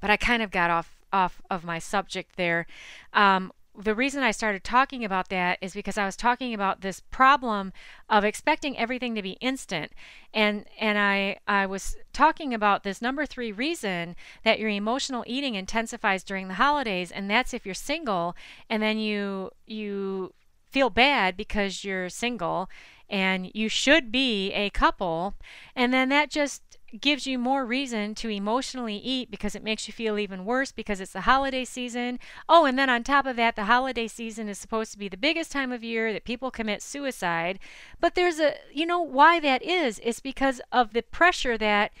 But 0.00 0.08
I 0.08 0.16
kind 0.16 0.42
of 0.42 0.50
got 0.50 0.70
off 0.70 0.96
off 1.12 1.42
of 1.50 1.62
my 1.62 1.78
subject 1.78 2.36
there. 2.36 2.66
Um, 3.12 3.52
the 3.78 3.94
reason 3.94 4.22
I 4.22 4.32
started 4.32 4.64
talking 4.64 5.04
about 5.04 5.28
that 5.28 5.58
is 5.60 5.74
because 5.74 5.96
I 5.96 6.04
was 6.04 6.16
talking 6.16 6.52
about 6.52 6.80
this 6.80 7.00
problem 7.10 7.72
of 8.08 8.24
expecting 8.24 8.76
everything 8.76 9.14
to 9.14 9.22
be 9.22 9.38
instant. 9.40 9.92
And 10.34 10.66
and 10.78 10.98
I 10.98 11.38
I 11.46 11.66
was 11.66 11.96
talking 12.12 12.52
about 12.52 12.82
this 12.82 13.00
number 13.00 13.26
3 13.26 13.52
reason 13.52 14.16
that 14.44 14.58
your 14.58 14.68
emotional 14.68 15.24
eating 15.26 15.54
intensifies 15.54 16.24
during 16.24 16.48
the 16.48 16.54
holidays 16.54 17.10
and 17.10 17.30
that's 17.30 17.54
if 17.54 17.64
you're 17.64 17.74
single 17.74 18.34
and 18.68 18.82
then 18.82 18.98
you 18.98 19.50
you 19.66 20.32
feel 20.70 20.90
bad 20.90 21.36
because 21.36 21.84
you're 21.84 22.08
single 22.08 22.68
and 23.08 23.50
you 23.54 23.68
should 23.68 24.12
be 24.12 24.52
a 24.52 24.70
couple 24.70 25.34
and 25.74 25.92
then 25.92 26.08
that 26.08 26.30
just 26.30 26.69
gives 26.98 27.26
you 27.26 27.38
more 27.38 27.64
reason 27.66 28.14
to 28.16 28.28
emotionally 28.28 28.96
eat 28.96 29.30
because 29.30 29.54
it 29.54 29.62
makes 29.62 29.86
you 29.86 29.92
feel 29.92 30.18
even 30.18 30.44
worse 30.44 30.72
because 30.72 31.00
it's 31.00 31.12
the 31.12 31.22
holiday 31.22 31.64
season. 31.64 32.18
Oh, 32.48 32.64
and 32.64 32.78
then 32.78 32.88
on 32.88 33.04
top 33.04 33.26
of 33.26 33.36
that, 33.36 33.56
the 33.56 33.64
holiday 33.64 34.08
season 34.08 34.48
is 34.48 34.58
supposed 34.58 34.92
to 34.92 34.98
be 34.98 35.08
the 35.08 35.16
biggest 35.16 35.52
time 35.52 35.72
of 35.72 35.84
year 35.84 36.12
that 36.12 36.24
people 36.24 36.50
commit 36.50 36.82
suicide. 36.82 37.58
But 38.00 38.14
there's 38.14 38.40
a, 38.40 38.54
you 38.72 38.86
know, 38.86 39.00
why 39.00 39.40
that 39.40 39.62
is, 39.62 40.00
it's 40.02 40.20
because 40.20 40.60
of 40.72 40.92
the 40.92 41.02
pressure 41.02 41.58
that 41.58 41.92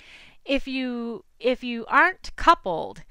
if 0.44 0.66
you 0.66 1.24
if 1.38 1.62
you 1.62 1.84
aren't 1.86 2.34
coupled 2.36 3.02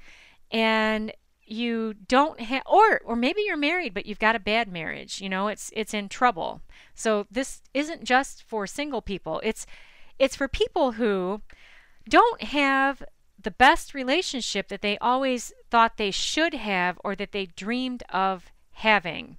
and 0.50 1.12
you 1.46 1.94
don't 1.94 2.40
have 2.40 2.62
or 2.66 3.00
or 3.04 3.16
maybe 3.16 3.42
you're 3.42 3.56
married 3.56 3.92
but 3.94 4.06
you've 4.06 4.18
got 4.18 4.36
a 4.36 4.40
bad 4.40 4.68
marriage 4.68 5.20
you 5.20 5.28
know 5.28 5.48
it's 5.48 5.70
it's 5.74 5.94
in 5.94 6.08
trouble 6.08 6.60
so 6.94 7.26
this 7.30 7.62
isn't 7.74 8.04
just 8.04 8.42
for 8.42 8.66
single 8.66 9.02
people 9.02 9.40
it's 9.42 9.66
it's 10.18 10.36
for 10.36 10.48
people 10.48 10.92
who 10.92 11.40
don't 12.10 12.42
have 12.42 13.02
the 13.42 13.50
best 13.50 13.94
relationship 13.94 14.68
that 14.68 14.82
they 14.82 14.98
always 14.98 15.52
thought 15.70 15.96
they 15.96 16.10
should 16.10 16.52
have 16.54 17.00
or 17.02 17.14
that 17.16 17.32
they 17.32 17.46
dreamed 17.46 18.02
of 18.10 18.52
having. 18.72 19.38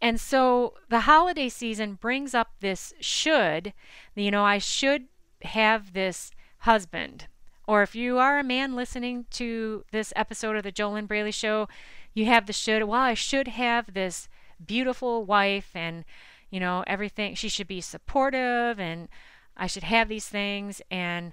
And 0.00 0.20
so 0.20 0.74
the 0.88 1.00
holiday 1.00 1.48
season 1.48 1.94
brings 1.94 2.34
up 2.34 2.52
this 2.60 2.92
should, 3.00 3.72
you 4.14 4.30
know, 4.30 4.44
I 4.44 4.58
should 4.58 5.04
have 5.42 5.92
this 5.92 6.30
husband. 6.58 7.26
Or 7.66 7.82
if 7.82 7.94
you 7.94 8.18
are 8.18 8.38
a 8.38 8.44
man 8.44 8.74
listening 8.74 9.26
to 9.30 9.84
this 9.92 10.12
episode 10.16 10.56
of 10.56 10.64
the 10.64 10.72
JoLynn 10.72 11.06
Braley 11.06 11.30
Show, 11.30 11.68
you 12.14 12.26
have 12.26 12.46
the 12.46 12.52
should, 12.52 12.82
well, 12.84 13.00
I 13.00 13.14
should 13.14 13.48
have 13.48 13.94
this 13.94 14.28
beautiful 14.64 15.24
wife 15.24 15.70
and, 15.74 16.04
you 16.50 16.60
know, 16.60 16.84
everything. 16.86 17.34
She 17.34 17.48
should 17.48 17.68
be 17.68 17.80
supportive 17.80 18.78
and 18.78 19.08
I 19.56 19.66
should 19.68 19.84
have 19.84 20.08
these 20.08 20.28
things. 20.28 20.82
And 20.90 21.32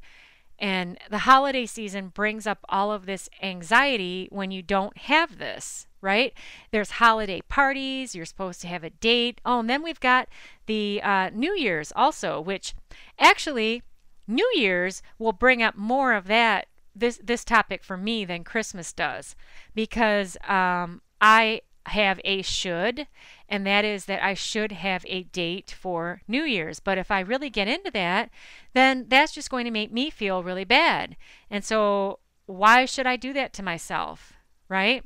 and 0.60 0.98
the 1.10 1.20
holiday 1.20 1.66
season 1.66 2.10
brings 2.10 2.46
up 2.46 2.60
all 2.70 2.92
of 2.92 3.06
this 3.06 3.30
anxiety 3.42 4.28
when 4.32 4.52
you 4.52 4.62
don't 4.62 4.98
have 4.98 5.38
this, 5.38 5.88
right? 6.02 6.34
There's 6.72 6.92
holiday 6.92 7.42
parties, 7.42 8.14
you're 8.14 8.26
supposed 8.26 8.62
to 8.62 8.68
have 8.68 8.84
a 8.84 8.90
date. 8.90 9.42
Oh, 9.46 9.60
and 9.60 9.70
then 9.70 9.82
we've 9.82 10.00
got 10.00 10.28
the 10.66 11.02
uh, 11.02 11.30
New 11.34 11.56
Year's 11.56 11.94
also, 11.96 12.40
which 12.42 12.74
actually, 13.18 13.82
New 14.28 14.50
Year's 14.54 15.02
will 15.18 15.34
bring 15.34 15.64
up 15.64 15.76
more 15.76 16.14
of 16.14 16.28
that. 16.28 16.68
This 16.96 17.20
this 17.24 17.46
topic 17.46 17.84
for 17.84 17.96
me 17.96 18.26
than 18.26 18.44
Christmas 18.44 18.92
does, 18.92 19.36
because 19.74 20.36
um, 20.48 21.02
I 21.22 21.62
have 21.86 22.20
a 22.26 22.42
should, 22.42 23.08
and 23.50 23.66
that 23.66 23.84
is 23.84 24.06
that 24.06 24.24
I 24.24 24.36
should 24.36 24.72
have 24.72 25.04
a 25.08 25.24
date 25.24 25.76
for 25.78 26.22
New 26.28 26.44
Year's. 26.44 26.80
But 26.80 27.00
if 27.00 27.10
I 27.10 27.20
really 27.20 27.50
get 27.50 27.68
into 27.68 27.90
that, 27.92 28.30
then 28.74 29.08
that's 29.10 29.34
just 29.34 29.50
going 29.50 29.66
to 29.66 29.72
make 29.72 29.92
me 29.92 30.12
feel 30.12 30.44
really 30.44 30.64
bad. 30.64 31.18
And 31.50 31.66
so, 31.66 32.20
why 32.46 32.86
should 32.86 33.08
I 33.08 33.16
do 33.16 33.34
that 33.34 33.52
to 33.54 33.64
myself, 33.64 34.34
right? 34.70 35.04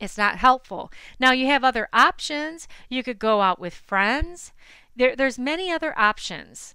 It's 0.00 0.18
not 0.18 0.38
helpful. 0.38 0.90
Now, 1.20 1.32
you 1.32 1.46
have 1.46 1.64
other 1.64 1.88
options. 1.92 2.66
You 2.88 3.02
could 3.02 3.18
go 3.18 3.42
out 3.42 3.60
with 3.60 3.74
friends. 3.74 4.52
There, 4.96 5.14
there's 5.14 5.38
many 5.38 5.70
other 5.70 5.96
options. 5.98 6.74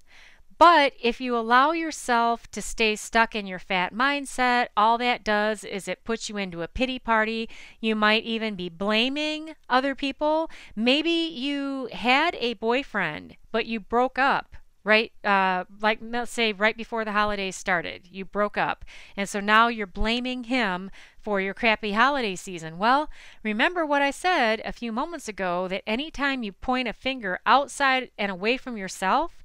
But 0.60 0.92
if 1.02 1.22
you 1.22 1.38
allow 1.38 1.72
yourself 1.72 2.52
to 2.52 2.62
stay 2.62 2.98
stuck 2.98 3.34
in 3.34 3.48
your 3.48 3.60
fat 3.60 3.94
mindset, 3.94 4.68
all 4.76 4.98
that 4.98 5.24
does 5.24 5.64
is 5.64 5.88
it 5.88 6.04
puts 6.04 6.28
you 6.28 6.36
into 6.36 6.62
a 6.62 6.68
pity 6.68 7.00
party. 7.00 7.48
You 7.80 7.96
might 7.96 8.26
even 8.26 8.56
be 8.56 8.68
blaming 8.68 9.56
other 9.70 9.96
people. 9.96 10.52
Maybe 10.76 11.10
you 11.10 11.88
had 11.94 12.36
a 12.42 12.56
boyfriend, 12.56 13.38
but 13.54 13.68
you 13.68 13.80
broke 13.80 14.20
up 14.20 14.58
right 14.84 15.12
uh, 15.26 15.66
like 15.82 16.00
let's 16.02 16.32
say 16.32 16.54
right 16.54 16.78
before 16.78 17.04
the 17.04 17.12
holidays 17.12 17.56
started 17.56 18.08
you 18.10 18.24
broke 18.24 18.58
up 18.58 18.86
and 19.18 19.28
so 19.28 19.42
now 19.42 19.68
you're 19.68 19.86
blaming 19.86 20.46
him 20.46 20.90
for 21.20 21.42
your 21.42 21.54
crappy 21.54 21.92
holiday 21.92 22.34
season 22.34 22.78
well 22.78 23.10
remember 23.44 23.86
what 23.86 24.02
i 24.02 24.10
said 24.10 24.62
a 24.64 24.72
few 24.72 24.94
moments 24.94 25.28
ago 25.28 25.68
that 25.68 25.84
anytime 25.86 26.44
you 26.44 26.54
point 26.54 26.88
a 26.88 26.94
finger 26.94 27.40
outside 27.46 28.10
and 28.18 28.32
away 28.32 28.56
from 28.56 28.78
yourself 28.78 29.44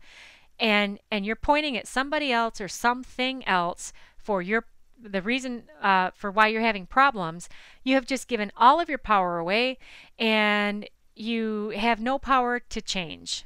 and 0.58 0.98
and 1.10 1.26
you're 1.26 1.36
pointing 1.36 1.76
at 1.76 1.86
somebody 1.86 2.32
else 2.32 2.60
or 2.60 2.68
something 2.68 3.46
else 3.46 3.92
for 4.16 4.42
your 4.42 4.64
the 5.00 5.22
reason 5.22 5.64
uh, 5.82 6.10
for 6.14 6.30
why 6.30 6.46
you're 6.46 6.62
having 6.62 6.86
problems 6.86 7.48
you 7.82 7.94
have 7.94 8.06
just 8.06 8.28
given 8.28 8.50
all 8.56 8.80
of 8.80 8.88
your 8.88 8.98
power 8.98 9.38
away 9.38 9.76
and 10.18 10.88
you 11.16 11.70
have 11.76 12.00
no 12.00 12.18
power 12.18 12.58
to 12.58 12.80
change. 12.80 13.44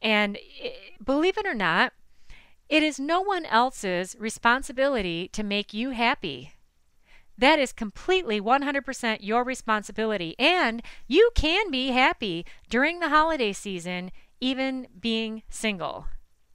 And 0.00 0.36
eh, 0.62 0.70
believe 1.02 1.38
it 1.38 1.46
or 1.46 1.54
not 1.54 1.92
it 2.68 2.82
is 2.82 2.98
no 2.98 3.20
one 3.20 3.44
else's 3.46 4.16
responsibility 4.18 5.28
to 5.28 5.42
make 5.42 5.74
you 5.74 5.90
happy. 5.90 6.54
That 7.36 7.58
is 7.58 7.72
completely 7.72 8.40
100% 8.40 9.18
your 9.20 9.44
responsibility. 9.44 10.34
And 10.38 10.82
you 11.06 11.30
can 11.34 11.70
be 11.70 11.88
happy 11.88 12.46
during 12.70 13.00
the 13.00 13.10
holiday 13.10 13.52
season, 13.52 14.12
even 14.40 14.86
being 14.98 15.42
single 15.50 16.06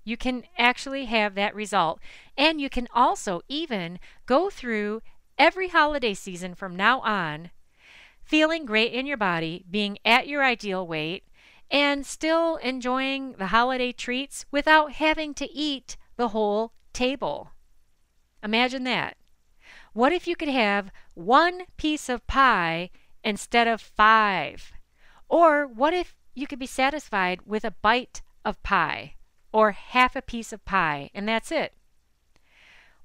you 0.03 0.17
can 0.17 0.43
actually 0.57 1.05
have 1.05 1.35
that 1.35 1.55
result. 1.55 1.99
And 2.37 2.59
you 2.59 2.69
can 2.69 2.87
also 2.93 3.41
even 3.47 3.99
go 4.25 4.49
through 4.49 5.01
every 5.37 5.69
holiday 5.69 6.13
season 6.13 6.55
from 6.55 6.75
now 6.75 6.99
on 7.01 7.51
feeling 8.29 8.63
great 8.63 8.93
in 8.93 9.07
your 9.07 9.17
body, 9.17 9.65
being 9.71 9.97
at 10.05 10.27
your 10.27 10.43
ideal 10.43 10.85
weight, 10.85 11.23
and 11.71 12.05
still 12.05 12.57
enjoying 12.57 13.33
the 13.33 13.47
holiday 13.47 13.91
treats 13.91 14.45
without 14.51 14.91
having 14.93 15.33
to 15.33 15.51
eat 15.51 15.97
the 16.15 16.27
whole 16.27 16.71
table. 16.93 17.49
Imagine 18.43 18.83
that. 18.83 19.17
What 19.93 20.13
if 20.13 20.27
you 20.27 20.35
could 20.35 20.49
have 20.49 20.91
one 21.15 21.63
piece 21.75 22.07
of 22.07 22.27
pie 22.27 22.91
instead 23.23 23.67
of 23.67 23.81
five? 23.81 24.73
Or 25.27 25.65
what 25.65 25.95
if 25.95 26.15
you 26.35 26.45
could 26.45 26.59
be 26.59 26.67
satisfied 26.67 27.41
with 27.47 27.65
a 27.65 27.71
bite 27.81 28.21
of 28.45 28.61
pie? 28.61 29.15
Or 29.51 29.71
half 29.71 30.15
a 30.15 30.21
piece 30.21 30.53
of 30.53 30.65
pie, 30.65 31.09
and 31.13 31.27
that's 31.27 31.51
it? 31.51 31.73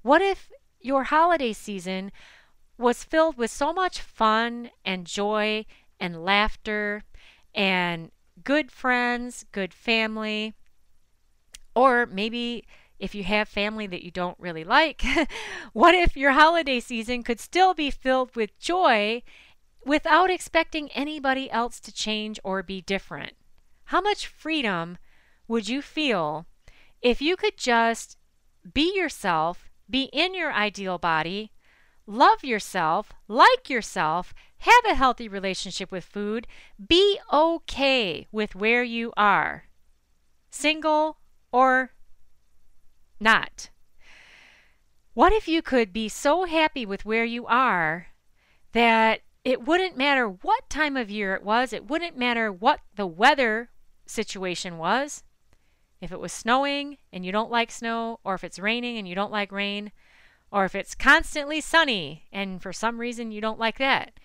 What 0.01 0.21
if 0.21 0.51
your 0.79 1.05
holiday 1.05 1.53
season 1.53 2.11
was 2.77 3.03
filled 3.03 3.37
with 3.37 3.49
so 3.51 3.73
much 3.73 4.01
fun 4.01 4.69
and 4.83 5.05
joy 5.05 5.65
and 5.99 6.23
laughter 6.23 7.03
and 7.53 8.11
good 8.43 8.71
friends, 8.71 9.45
good 9.51 9.73
family, 9.73 10.53
or 11.75 12.05
maybe 12.05 12.65
if 12.99 13.15
you 13.15 13.23
have 13.23 13.49
family 13.49 13.87
that 13.87 14.03
you 14.03 14.11
don't 14.11 14.39
really 14.39 14.63
like, 14.63 15.03
what 15.73 15.95
if 15.95 16.15
your 16.15 16.31
holiday 16.31 16.79
season 16.79 17.23
could 17.23 17.39
still 17.39 17.73
be 17.73 17.91
filled 17.91 18.35
with 18.35 18.57
joy 18.59 19.21
without 19.85 20.29
expecting 20.29 20.89
anybody 20.91 21.49
else 21.51 21.79
to 21.79 21.91
change 21.91 22.39
or 22.43 22.63
be 22.63 22.81
different? 22.81 23.33
How 23.85 24.01
much 24.01 24.27
freedom 24.27 24.97
would 25.47 25.69
you 25.69 25.81
feel 25.81 26.45
if 27.01 27.21
you 27.21 27.35
could 27.35 27.57
just 27.57 28.17
be 28.73 28.95
yourself, 28.95 29.69
be 29.89 30.09
in 30.11 30.33
your 30.33 30.51
ideal 30.51 30.97
body, 30.97 31.51
love 32.07 32.43
yourself, 32.43 33.11
like 33.27 33.69
yourself, 33.69 34.33
have 34.59 34.85
a 34.89 34.95
healthy 34.95 35.27
relationship 35.27 35.91
with 35.91 36.03
food, 36.03 36.47
be 36.87 37.19
okay 37.31 38.27
with 38.31 38.55
where 38.55 38.83
you 38.83 39.13
are, 39.15 39.65
single 40.49 41.17
or 41.51 41.91
not? 43.19 43.69
What 45.13 45.31
if 45.31 45.47
you 45.47 45.61
could 45.61 45.93
be 45.93 46.09
so 46.09 46.45
happy 46.45 46.85
with 46.85 47.05
where 47.05 47.23
you 47.23 47.45
are 47.45 48.07
that 48.73 49.21
it 49.43 49.63
wouldn't 49.63 49.95
matter 49.95 50.27
what 50.27 50.69
time 50.69 50.97
of 50.97 51.09
year 51.09 51.35
it 51.35 51.43
was, 51.43 51.71
it 51.71 51.87
wouldn't 51.87 52.17
matter 52.17 52.51
what 52.51 52.79
the 52.95 53.07
weather 53.07 53.69
situation 54.05 54.77
was, 54.77 55.23
if 56.01 56.11
it 56.11 56.19
was 56.19 56.33
snowing 56.33 56.97
and 57.11 57.25
you 57.25 57.31
don't 57.31 57.51
like 57.51 57.71
snow, 57.71 58.19
or 58.23 58.35
if 58.35 58.43
it's 58.43 58.59
raining 58.59 58.97
and 58.97 59.07
you 59.07 59.15
don't 59.15 59.31
like 59.31 59.51
rain, 59.51 59.91
or 60.51 60.65
if 60.65 60.75
it's 60.75 60.95
constantly 60.95 61.61
sunny 61.61 62.25
and 62.31 62.61
for 62.61 62.71
some 62.71 62.99
reason 62.99 63.31
you 63.31 63.41
don't 63.41 63.59
like 63.59 63.77
that. 63.77 64.19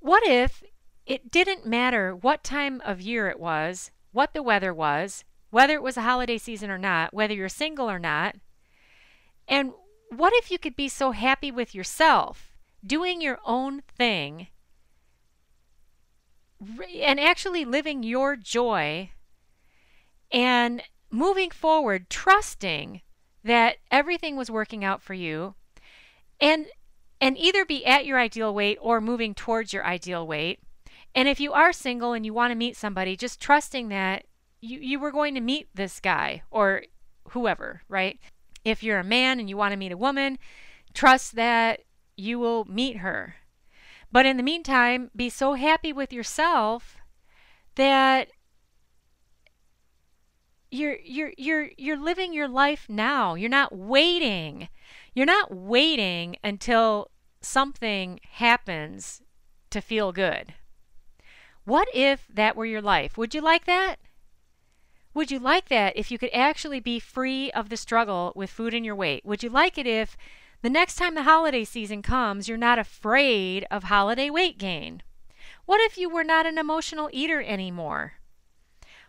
What 0.00 0.26
if 0.26 0.62
it 1.06 1.30
didn't 1.30 1.66
matter 1.66 2.14
what 2.14 2.44
time 2.44 2.80
of 2.84 3.00
year 3.00 3.28
it 3.28 3.40
was, 3.40 3.90
what 4.12 4.32
the 4.32 4.42
weather 4.42 4.72
was, 4.72 5.24
whether 5.50 5.74
it 5.74 5.82
was 5.82 5.96
a 5.96 6.02
holiday 6.02 6.38
season 6.38 6.70
or 6.70 6.78
not, 6.78 7.14
whether 7.14 7.34
you're 7.34 7.48
single 7.48 7.90
or 7.90 7.98
not? 7.98 8.36
And 9.48 9.72
what 10.08 10.32
if 10.34 10.50
you 10.50 10.58
could 10.58 10.76
be 10.76 10.88
so 10.88 11.12
happy 11.12 11.50
with 11.50 11.74
yourself, 11.74 12.52
doing 12.86 13.20
your 13.20 13.38
own 13.44 13.82
thing, 13.96 14.48
and 17.02 17.20
actually 17.20 17.64
living 17.64 18.02
your 18.02 18.36
joy 18.36 19.10
and 20.34 20.82
moving 21.12 21.50
forward, 21.50 22.10
trusting 22.10 23.00
that 23.44 23.76
everything 23.90 24.36
was 24.36 24.50
working 24.50 24.84
out 24.84 25.00
for 25.00 25.14
you 25.14 25.54
and 26.40 26.66
and 27.20 27.38
either 27.38 27.64
be 27.64 27.86
at 27.86 28.04
your 28.04 28.18
ideal 28.18 28.52
weight 28.52 28.76
or 28.80 29.00
moving 29.00 29.34
towards 29.34 29.72
your 29.72 29.86
ideal 29.86 30.26
weight. 30.26 30.58
And 31.14 31.28
if 31.28 31.38
you 31.38 31.52
are 31.52 31.72
single 31.72 32.12
and 32.12 32.26
you 32.26 32.34
want 32.34 32.50
to 32.50 32.56
meet 32.56 32.76
somebody, 32.76 33.16
just 33.16 33.40
trusting 33.40 33.88
that 33.88 34.24
you, 34.60 34.78
you 34.80 34.98
were 34.98 35.12
going 35.12 35.34
to 35.34 35.40
meet 35.40 35.68
this 35.72 36.00
guy 36.00 36.42
or 36.50 36.82
whoever, 37.30 37.82
right? 37.88 38.18
If 38.64 38.82
you're 38.82 38.98
a 38.98 39.04
man 39.04 39.38
and 39.38 39.48
you 39.48 39.56
want 39.56 39.72
to 39.72 39.78
meet 39.78 39.92
a 39.92 39.96
woman, 39.96 40.38
trust 40.92 41.36
that 41.36 41.82
you 42.16 42.38
will 42.40 42.64
meet 42.64 42.98
her. 42.98 43.36
But 44.10 44.26
in 44.26 44.36
the 44.36 44.42
meantime, 44.42 45.10
be 45.14 45.30
so 45.30 45.54
happy 45.54 45.92
with 45.92 46.12
yourself 46.12 46.96
that 47.76 48.28
you're 50.74 50.98
you're 51.04 51.32
you're 51.38 51.70
you're 51.78 51.96
living 51.96 52.32
your 52.32 52.48
life 52.48 52.86
now. 52.88 53.34
You're 53.34 53.48
not 53.48 53.76
waiting. 53.76 54.68
You're 55.14 55.26
not 55.26 55.54
waiting 55.54 56.36
until 56.42 57.10
something 57.40 58.20
happens 58.32 59.22
to 59.70 59.80
feel 59.80 60.12
good. 60.12 60.54
What 61.64 61.88
if 61.94 62.26
that 62.32 62.56
were 62.56 62.66
your 62.66 62.82
life? 62.82 63.16
Would 63.16 63.34
you 63.34 63.40
like 63.40 63.64
that? 63.66 63.96
Would 65.14 65.30
you 65.30 65.38
like 65.38 65.68
that 65.68 65.96
if 65.96 66.10
you 66.10 66.18
could 66.18 66.34
actually 66.34 66.80
be 66.80 66.98
free 66.98 67.52
of 67.52 67.68
the 67.68 67.76
struggle 67.76 68.32
with 68.34 68.50
food 68.50 68.74
and 68.74 68.84
your 68.84 68.96
weight? 68.96 69.24
Would 69.24 69.44
you 69.44 69.50
like 69.50 69.78
it 69.78 69.86
if 69.86 70.16
the 70.62 70.70
next 70.70 70.96
time 70.96 71.14
the 71.14 71.22
holiday 71.22 71.64
season 71.64 72.02
comes, 72.02 72.48
you're 72.48 72.58
not 72.58 72.80
afraid 72.80 73.64
of 73.70 73.84
holiday 73.84 74.28
weight 74.28 74.58
gain? 74.58 75.02
What 75.66 75.80
if 75.80 75.96
you 75.96 76.10
were 76.10 76.24
not 76.24 76.46
an 76.46 76.58
emotional 76.58 77.08
eater 77.12 77.40
anymore? 77.40 78.14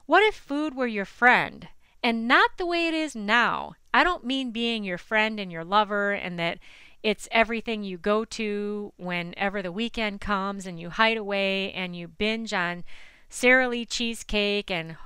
What 0.06 0.24
if 0.24 0.36
food 0.36 0.76
were 0.76 0.88
your 0.88 1.06
friend 1.06 1.68
and 2.04 2.28
not 2.28 2.58
the 2.58 2.66
way 2.66 2.88
it 2.88 2.94
is 2.94 3.16
now? 3.16 3.76
I 3.94 4.04
don't 4.04 4.26
mean 4.26 4.52
being 4.52 4.84
your 4.84 5.00
friend 5.00 5.40
and 5.40 5.52
your 5.52 5.64
lover 5.64 6.12
and 6.12 6.38
that 6.38 6.60
it's 7.02 7.28
everything 7.32 7.84
you 7.84 7.98
go 7.98 8.26
to 8.26 8.94
whenever 8.98 9.62
the 9.62 9.72
weekend 9.72 10.22
comes 10.22 10.68
and 10.68 10.80
you 10.80 10.92
hide 10.92 11.18
away 11.18 11.72
and 11.74 11.96
you 11.96 12.08
binge 12.08 12.54
on 12.54 12.84
Sara 13.30 13.68
Lee 13.68 13.86
cheesecake 13.86 14.70
and 14.70 14.98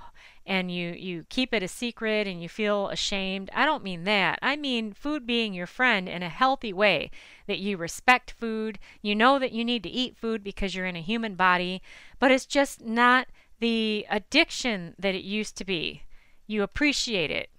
and 0.46 0.72
you 0.72 0.92
you 0.92 1.26
keep 1.30 1.54
it 1.54 1.62
a 1.62 1.68
secret 1.68 2.28
and 2.28 2.42
you 2.42 2.50
feel 2.50 2.90
ashamed. 2.90 3.50
I 3.54 3.66
don't 3.66 3.84
mean 3.84 4.04
that. 4.06 4.40
I 4.42 4.56
mean 4.56 4.92
food 4.94 5.28
being 5.28 5.54
your 5.54 5.68
friend 5.68 6.10
in 6.10 6.24
a 6.24 6.30
healthy 6.30 6.74
way 6.74 7.12
that 7.48 7.60
you 7.60 7.78
respect 7.78 8.32
food. 8.32 8.80
You 9.02 9.16
know 9.16 9.40
that 9.40 9.52
you 9.52 9.64
need 9.64 9.84
to 9.84 9.90
eat 9.90 10.18
food 10.18 10.44
because 10.44 10.76
you're 10.76 10.86
in 10.86 10.96
a 10.96 11.02
human 11.02 11.36
body, 11.36 11.82
but 12.18 12.32
it's 12.32 12.46
just 12.46 12.84
not 12.84 13.28
the 13.60 14.06
addiction 14.10 14.96
that 14.98 15.16
it 15.16 15.24
used 15.24 15.58
to 15.58 15.66
be. 15.66 16.04
You 16.48 16.64
appreciate 16.64 17.32
it. 17.32 17.50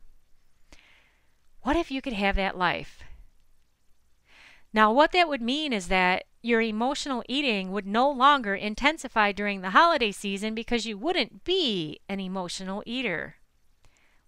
What 1.63 1.77
if 1.77 1.91
you 1.91 2.01
could 2.01 2.15
have 2.15 2.37
that 2.37 2.57
life? 2.57 3.03
Now, 4.73 4.93
what 4.93 5.13
that 5.13 5.29
would 5.29 5.43
mean 5.43 5.73
is 5.73 5.89
that 5.89 6.25
your 6.43 6.63
emotional 6.63 7.23
eating 7.29 7.71
would 7.71 7.87
no 7.87 8.11
longer 8.11 8.55
intensify 8.55 9.33
during 9.33 9.61
the 9.61 9.71
holiday 9.71 10.13
season 10.13 10.55
because 10.55 10.87
you 10.87 10.97
wouldn't 10.97 11.45
be 11.45 12.01
an 12.09 12.21
emotional 12.21 12.83
eater. 12.87 13.37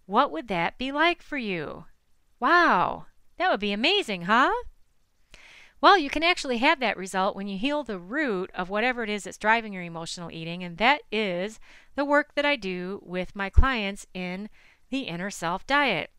What 0.04 0.30
would 0.30 0.48
that 0.48 0.76
be 0.78 0.92
like 0.92 1.22
for 1.22 1.38
you? 1.38 1.86
Wow, 2.38 3.06
that 3.38 3.50
would 3.50 3.60
be 3.60 3.72
amazing, 3.72 4.22
huh? 4.22 4.52
Well, 5.82 5.98
you 5.98 6.10
can 6.10 6.22
actually 6.22 6.58
have 6.58 6.78
that 6.78 6.96
result 6.96 7.34
when 7.34 7.48
you 7.48 7.58
heal 7.58 7.82
the 7.82 7.98
root 7.98 8.52
of 8.54 8.70
whatever 8.70 9.02
it 9.02 9.10
is 9.10 9.24
that's 9.24 9.36
driving 9.36 9.72
your 9.72 9.82
emotional 9.82 10.30
eating, 10.30 10.62
and 10.62 10.78
that 10.78 11.02
is 11.10 11.58
the 11.96 12.04
work 12.04 12.36
that 12.36 12.44
I 12.44 12.54
do 12.54 13.02
with 13.04 13.34
my 13.34 13.50
clients 13.50 14.06
in 14.14 14.48
the 14.90 15.00
Inner 15.00 15.28
Self 15.28 15.66
Diet. 15.66 16.10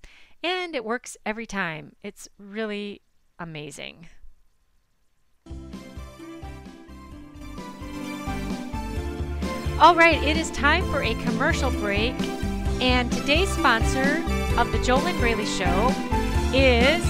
And 0.43 0.75
it 0.75 0.83
works 0.83 1.15
every 1.25 1.45
time. 1.45 1.95
It's 2.03 2.27
really 2.37 3.03
amazing. 3.39 4.09
All 9.79 9.95
right, 9.95 10.21
it 10.21 10.35
is 10.35 10.51
time 10.51 10.83
for 10.91 11.01
a 11.01 11.15
commercial 11.23 11.71
break. 11.71 12.15
And 12.81 13.09
today's 13.13 13.49
sponsor 13.49 14.17
of 14.57 14.73
the 14.73 14.79
JoLynn 14.79 15.17
Braley 15.21 15.45
Show 15.45 15.93
is 16.53 17.01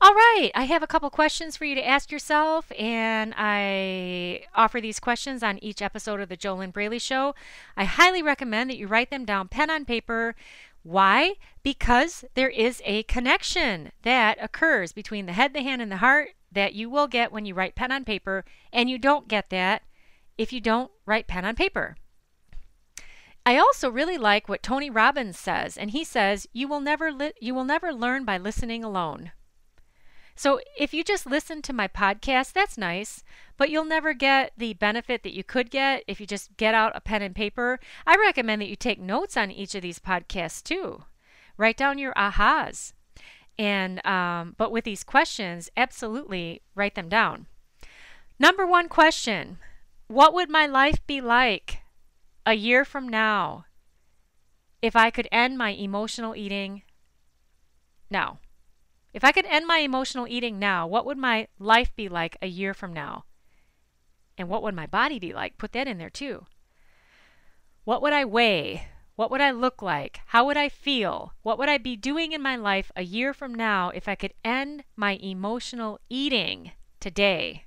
All 0.00 0.12
right, 0.12 0.50
I 0.54 0.64
have 0.64 0.82
a 0.82 0.86
couple 0.86 1.08
questions 1.08 1.56
for 1.56 1.64
you 1.64 1.74
to 1.76 1.86
ask 1.86 2.12
yourself, 2.12 2.70
and 2.78 3.32
I 3.38 4.44
offer 4.54 4.80
these 4.80 5.00
questions 5.00 5.42
on 5.42 5.62
each 5.64 5.80
episode 5.80 6.20
of 6.20 6.28
the 6.28 6.36
JoLynn 6.36 6.74
Braley 6.74 6.98
Show. 6.98 7.34
I 7.74 7.84
highly 7.84 8.22
recommend 8.22 8.68
that 8.68 8.76
you 8.76 8.86
write 8.86 9.10
them 9.10 9.24
down 9.24 9.48
pen 9.48 9.70
on 9.70 9.86
paper. 9.86 10.34
Why? 10.82 11.36
Because 11.62 12.26
there 12.34 12.50
is 12.50 12.82
a 12.84 13.04
connection 13.04 13.92
that 14.02 14.36
occurs 14.42 14.92
between 14.92 15.24
the 15.24 15.32
head, 15.32 15.54
the 15.54 15.62
hand, 15.62 15.80
and 15.80 15.90
the 15.90 15.98
heart 15.98 16.34
that 16.52 16.74
you 16.74 16.90
will 16.90 17.06
get 17.06 17.32
when 17.32 17.46
you 17.46 17.54
write 17.54 17.74
pen 17.74 17.90
on 17.90 18.04
paper, 18.04 18.44
and 18.74 18.90
you 18.90 18.98
don't 18.98 19.26
get 19.26 19.48
that 19.48 19.84
if 20.36 20.52
you 20.52 20.60
don't 20.60 20.90
write 21.06 21.28
pen 21.28 21.46
on 21.46 21.54
paper. 21.54 21.96
I 23.46 23.58
also 23.58 23.90
really 23.90 24.16
like 24.16 24.48
what 24.48 24.62
Tony 24.62 24.88
Robbins 24.88 25.38
says, 25.38 25.76
and 25.76 25.90
he 25.90 26.02
says, 26.02 26.48
"You 26.52 26.66
will 26.66 26.80
never 26.80 27.12
li- 27.12 27.34
you 27.40 27.54
will 27.54 27.64
never 27.64 27.92
learn 27.92 28.24
by 28.24 28.38
listening 28.38 28.82
alone." 28.82 29.32
So 30.36 30.60
if 30.76 30.92
you 30.92 31.04
just 31.04 31.26
listen 31.26 31.62
to 31.62 31.72
my 31.72 31.86
podcast, 31.86 32.52
that's 32.52 32.76
nice, 32.76 33.22
but 33.56 33.70
you'll 33.70 33.84
never 33.84 34.14
get 34.14 34.52
the 34.56 34.74
benefit 34.74 35.22
that 35.22 35.34
you 35.34 35.44
could 35.44 35.70
get 35.70 36.02
if 36.08 36.20
you 36.20 36.26
just 36.26 36.56
get 36.56 36.74
out 36.74 36.96
a 36.96 37.00
pen 37.00 37.22
and 37.22 37.36
paper. 37.36 37.78
I 38.06 38.16
recommend 38.16 38.60
that 38.62 38.68
you 38.68 38.76
take 38.76 38.98
notes 38.98 39.36
on 39.36 39.50
each 39.50 39.74
of 39.74 39.82
these 39.82 40.00
podcasts 40.00 40.62
too. 40.62 41.04
Write 41.56 41.76
down 41.76 41.98
your 41.98 42.14
ahas. 42.14 42.94
And 43.58 44.04
um, 44.04 44.54
but 44.58 44.72
with 44.72 44.84
these 44.84 45.04
questions, 45.04 45.70
absolutely 45.76 46.62
write 46.74 46.96
them 46.96 47.08
down. 47.08 47.46
Number 48.38 48.66
one 48.66 48.88
question: 48.88 49.58
What 50.08 50.34
would 50.34 50.50
my 50.50 50.66
life 50.66 51.06
be 51.06 51.20
like 51.20 51.83
a 52.46 52.54
year 52.54 52.84
from 52.84 53.08
now 53.08 53.64
if 54.82 54.94
I 54.94 55.10
could 55.10 55.28
end 55.32 55.56
my 55.56 55.70
emotional 55.70 56.36
eating 56.36 56.82
now? 58.10 58.38
If 59.12 59.22
I 59.22 59.32
could 59.32 59.46
end 59.46 59.66
my 59.66 59.78
emotional 59.78 60.26
eating 60.28 60.58
now, 60.58 60.86
what 60.86 61.06
would 61.06 61.18
my 61.18 61.46
life 61.58 61.94
be 61.94 62.08
like 62.08 62.36
a 62.42 62.48
year 62.48 62.74
from 62.74 62.92
now? 62.92 63.24
And 64.36 64.48
what 64.48 64.62
would 64.62 64.74
my 64.74 64.86
body 64.86 65.18
be 65.18 65.32
like? 65.32 65.56
Put 65.56 65.72
that 65.72 65.86
in 65.86 65.98
there 65.98 66.10
too. 66.10 66.46
What 67.84 68.02
would 68.02 68.12
I 68.12 68.24
weigh? 68.24 68.88
What 69.16 69.30
would 69.30 69.40
I 69.40 69.52
look 69.52 69.80
like? 69.80 70.20
How 70.26 70.44
would 70.46 70.56
I 70.56 70.68
feel? 70.68 71.34
What 71.42 71.58
would 71.58 71.68
I 71.68 71.78
be 71.78 71.94
doing 71.94 72.32
in 72.32 72.42
my 72.42 72.56
life 72.56 72.90
a 72.96 73.02
year 73.02 73.32
from 73.32 73.54
now 73.54 73.90
if 73.90 74.08
I 74.08 74.16
could 74.16 74.34
end 74.44 74.82
my 74.96 75.12
emotional 75.22 76.00
eating 76.10 76.72
today? 76.98 77.66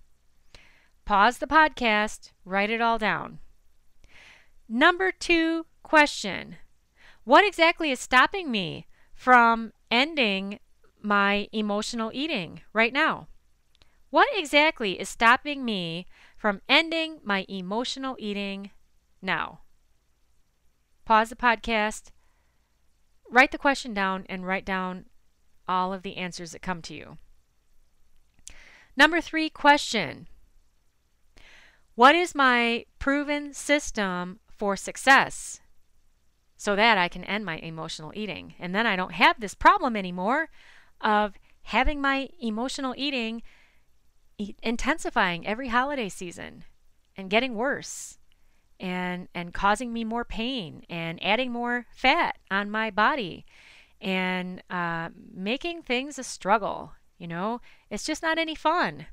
Pause 1.06 1.38
the 1.38 1.48
podcast, 1.48 2.32
write 2.44 2.70
it 2.70 2.82
all 2.82 2.98
down. 2.98 3.40
Number 4.70 5.12
two 5.12 5.66
question 5.82 6.58
What 7.24 7.48
exactly 7.48 7.90
is 7.92 8.00
stopping 8.02 8.52
me 8.52 8.86
from 9.14 9.72
ending 9.90 10.60
my 11.02 11.48
emotional 11.54 12.12
eating 12.14 12.62
right 12.74 12.92
now? 12.92 13.28
What 14.10 14.28
exactly 14.34 15.00
is 15.00 15.08
stopping 15.08 15.64
me 15.64 16.06
from 16.38 16.62
ending 16.68 17.20
my 17.24 17.46
emotional 17.48 18.18
eating 18.20 18.72
now? 19.22 19.62
Pause 21.06 21.30
the 21.30 21.36
podcast, 21.38 22.12
write 23.30 23.52
the 23.52 23.58
question 23.58 23.94
down, 23.94 24.26
and 24.28 24.46
write 24.46 24.66
down 24.66 25.06
all 25.66 25.94
of 25.94 26.04
the 26.04 26.18
answers 26.18 26.52
that 26.52 26.62
come 26.62 26.82
to 26.82 26.94
you. 26.94 27.18
Number 28.98 29.22
three 29.22 29.50
question 29.50 30.28
What 31.96 32.16
is 32.16 32.36
my 32.36 32.86
proven 33.00 33.54
system 33.54 34.40
for 34.58 34.76
success 34.76 35.62
so 36.56 36.76
that 36.76 36.98
I 36.98 37.08
can 37.08 37.24
end 37.24 37.46
my 37.46 37.58
emotional 37.58 38.12
eating? 38.16 38.56
And 38.60 38.74
then 38.74 38.88
I 38.88 38.96
don't 38.96 39.14
have 39.14 39.40
this 39.40 39.54
problem 39.54 39.96
anymore 39.96 40.50
of 41.02 41.34
having 41.64 42.02
my 42.02 42.30
emotional 42.40 42.94
eating 42.98 43.44
intensifying 44.62 45.48
every 45.48 45.70
holiday 45.70 46.10
season 46.10 46.64
and 47.16 47.30
getting 47.30 47.56
worse 47.56 48.20
and 48.80 49.28
and 49.34 49.54
causing 49.54 49.92
me 49.92 50.04
more 50.04 50.24
pain 50.24 50.84
and 50.90 51.24
adding 51.24 51.52
more 51.52 51.88
fat 51.90 52.38
on 52.52 52.70
my 52.70 52.92
body 52.92 53.46
and 54.00 54.62
uh, 54.70 55.10
making 55.34 55.82
things 55.82 56.20
a 56.20 56.24
struggle 56.24 56.92
you 57.18 57.28
know? 57.28 57.62
It's 57.90 58.06
just 58.06 58.22
not 58.22 58.38
any 58.38 58.56
fun. 58.56 59.08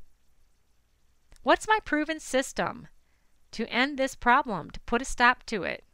What's 1.43 1.69
my 1.69 1.79
proven 1.85 2.21
system 2.21 2.89
to 3.55 3.67
end 3.69 3.99
this 3.99 4.15
problem 4.15 4.71
to 4.71 4.81
put 4.81 5.03
a 5.03 5.05
stop 5.05 5.43
to 5.45 5.63
it 5.63 5.85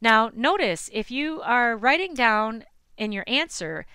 now 0.00 0.30
notice 0.34 0.90
if 0.92 1.10
you 1.10 1.40
are 1.42 1.76
writing 1.76 2.14
down 2.14 2.64
in 2.98 3.12
your 3.12 3.24
answer 3.26 3.86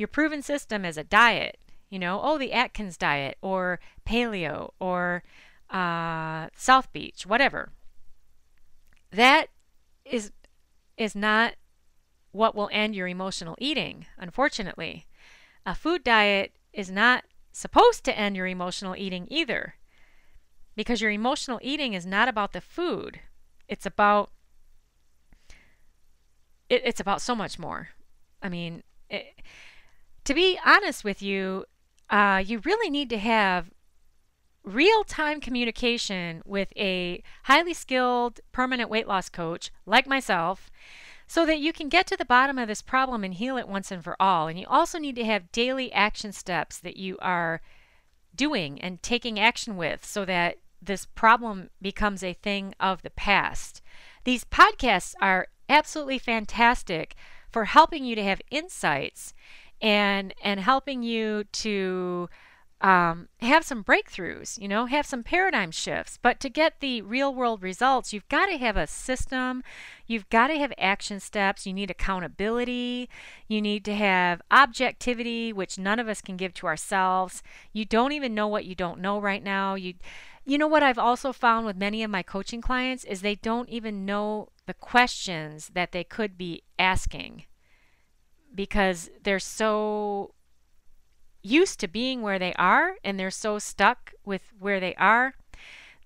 your 0.00 0.08
proven 0.08 0.42
system 0.42 0.84
as 0.84 0.96
a 0.96 1.04
diet, 1.04 1.58
you 1.90 1.98
know, 1.98 2.20
oh, 2.22 2.38
the 2.38 2.52
Atkins 2.52 2.96
diet 2.96 3.36
or 3.42 3.78
paleo 4.06 4.70
or 4.80 5.22
uh, 5.68 6.48
South 6.56 6.92
Beach, 6.92 7.26
whatever. 7.26 7.70
That 9.12 9.48
is 10.04 10.32
is 10.96 11.14
not 11.14 11.54
what 12.32 12.54
will 12.54 12.70
end 12.72 12.94
your 12.94 13.08
emotional 13.08 13.56
eating, 13.58 14.06
unfortunately. 14.18 15.06
A 15.66 15.74
food 15.74 16.02
diet 16.02 16.52
is 16.72 16.90
not 16.90 17.24
supposed 17.52 18.04
to 18.04 18.18
end 18.18 18.36
your 18.36 18.46
emotional 18.46 18.96
eating 18.96 19.26
either. 19.30 19.74
Because 20.80 21.02
your 21.02 21.10
emotional 21.10 21.60
eating 21.60 21.92
is 21.92 22.06
not 22.06 22.26
about 22.26 22.54
the 22.54 22.60
food. 22.62 23.20
It's 23.68 23.84
about 23.84 24.30
it, 26.70 26.80
it's 26.86 27.00
about 27.00 27.20
so 27.20 27.34
much 27.34 27.58
more. 27.58 27.90
I 28.42 28.48
mean, 28.48 28.82
it, 29.10 29.26
to 30.24 30.32
be 30.32 30.58
honest 30.64 31.04
with 31.04 31.20
you, 31.20 31.66
uh, 32.08 32.42
you 32.46 32.60
really 32.64 32.88
need 32.88 33.10
to 33.10 33.18
have 33.18 33.70
real 34.64 35.04
time 35.04 35.38
communication 35.38 36.40
with 36.46 36.72
a 36.78 37.22
highly 37.42 37.74
skilled 37.74 38.40
permanent 38.50 38.88
weight 38.88 39.06
loss 39.06 39.28
coach 39.28 39.70
like 39.84 40.06
myself 40.06 40.70
so 41.26 41.44
that 41.44 41.60
you 41.60 41.74
can 41.74 41.90
get 41.90 42.06
to 42.06 42.16
the 42.16 42.24
bottom 42.24 42.56
of 42.56 42.68
this 42.68 42.80
problem 42.80 43.22
and 43.22 43.34
heal 43.34 43.58
it 43.58 43.68
once 43.68 43.90
and 43.90 44.02
for 44.02 44.16
all. 44.18 44.48
And 44.48 44.58
you 44.58 44.64
also 44.66 44.98
need 44.98 45.16
to 45.16 45.26
have 45.26 45.52
daily 45.52 45.92
action 45.92 46.32
steps 46.32 46.78
that 46.78 46.96
you 46.96 47.18
are 47.20 47.60
doing 48.34 48.80
and 48.80 49.02
taking 49.02 49.38
action 49.38 49.76
with 49.76 50.06
so 50.06 50.24
that 50.24 50.56
this 50.82 51.06
problem 51.06 51.70
becomes 51.80 52.22
a 52.22 52.32
thing 52.32 52.74
of 52.80 53.02
the 53.02 53.10
past. 53.10 53.82
These 54.24 54.44
podcasts 54.44 55.14
are 55.20 55.48
absolutely 55.68 56.18
fantastic 56.18 57.14
for 57.50 57.66
helping 57.66 58.04
you 58.04 58.14
to 58.14 58.24
have 58.24 58.40
insights 58.50 59.34
and 59.80 60.34
and 60.42 60.60
helping 60.60 61.02
you 61.02 61.44
to 61.44 62.28
um, 62.82 63.28
have 63.40 63.64
some 63.64 63.84
breakthroughs, 63.84 64.58
you 64.58 64.66
know, 64.66 64.86
have 64.86 65.04
some 65.04 65.22
paradigm 65.22 65.70
shifts. 65.70 66.18
But 66.20 66.40
to 66.40 66.48
get 66.48 66.80
the 66.80 67.02
real 67.02 67.34
world 67.34 67.62
results, 67.62 68.12
you've 68.12 68.28
got 68.30 68.46
to 68.46 68.56
have 68.56 68.76
a 68.76 68.86
system, 68.86 69.62
you've 70.06 70.28
got 70.30 70.46
to 70.46 70.58
have 70.58 70.72
action 70.78 71.20
steps, 71.20 71.66
you 71.66 71.74
need 71.74 71.90
accountability, 71.90 73.10
you 73.48 73.60
need 73.60 73.84
to 73.84 73.94
have 73.94 74.40
objectivity, 74.50 75.52
which 75.52 75.78
none 75.78 75.98
of 75.98 76.08
us 76.08 76.22
can 76.22 76.38
give 76.38 76.54
to 76.54 76.66
ourselves. 76.66 77.42
You 77.74 77.84
don't 77.84 78.12
even 78.12 78.34
know 78.34 78.48
what 78.48 78.64
you 78.64 78.74
don't 78.74 79.00
know 79.00 79.20
right 79.20 79.42
now. 79.42 79.74
You 79.74 79.94
you 80.44 80.58
know 80.58 80.66
what 80.66 80.82
I've 80.82 80.98
also 80.98 81.32
found 81.32 81.66
with 81.66 81.76
many 81.76 82.02
of 82.02 82.10
my 82.10 82.22
coaching 82.22 82.60
clients 82.60 83.04
is 83.04 83.20
they 83.20 83.34
don't 83.34 83.68
even 83.68 84.04
know 84.04 84.48
the 84.66 84.74
questions 84.74 85.70
that 85.74 85.92
they 85.92 86.04
could 86.04 86.38
be 86.38 86.62
asking 86.78 87.44
because 88.54 89.10
they're 89.22 89.38
so 89.38 90.34
used 91.42 91.80
to 91.80 91.88
being 91.88 92.22
where 92.22 92.38
they 92.38 92.52
are 92.54 92.96
and 93.04 93.18
they're 93.18 93.30
so 93.30 93.58
stuck 93.58 94.12
with 94.24 94.52
where 94.58 94.80
they 94.80 94.94
are 94.96 95.34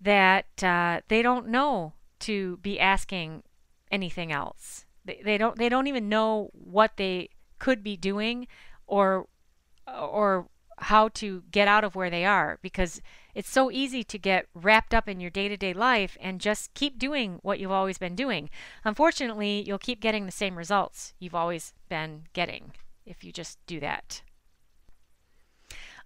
that 0.00 0.62
uh, 0.62 1.00
they 1.08 1.22
don't 1.22 1.48
know 1.48 1.92
to 2.20 2.58
be 2.58 2.78
asking 2.78 3.42
anything 3.90 4.32
else. 4.32 4.84
They, 5.04 5.20
they 5.24 5.38
don't 5.38 5.56
they 5.56 5.68
don't 5.68 5.86
even 5.86 6.08
know 6.08 6.50
what 6.52 6.96
they 6.96 7.30
could 7.58 7.82
be 7.82 7.96
doing 7.96 8.46
or 8.86 9.26
or 9.86 10.48
how 10.78 11.08
to 11.08 11.42
get 11.50 11.68
out 11.68 11.84
of 11.84 11.94
where 11.94 12.10
they 12.10 12.24
are 12.24 12.58
because 12.62 13.00
it's 13.34 13.50
so 13.50 13.70
easy 13.70 14.04
to 14.04 14.18
get 14.18 14.46
wrapped 14.54 14.94
up 14.94 15.08
in 15.08 15.20
your 15.20 15.30
day-to-day 15.30 15.72
life 15.72 16.16
and 16.20 16.40
just 16.40 16.74
keep 16.74 16.98
doing 16.98 17.38
what 17.42 17.58
you've 17.58 17.70
always 17.70 17.98
been 17.98 18.14
doing. 18.14 18.50
Unfortunately, 18.84 19.62
you'll 19.66 19.78
keep 19.78 20.00
getting 20.00 20.26
the 20.26 20.32
same 20.32 20.56
results 20.56 21.14
you've 21.18 21.34
always 21.34 21.72
been 21.88 22.24
getting 22.32 22.72
if 23.06 23.24
you 23.24 23.32
just 23.32 23.58
do 23.66 23.80
that. 23.80 24.22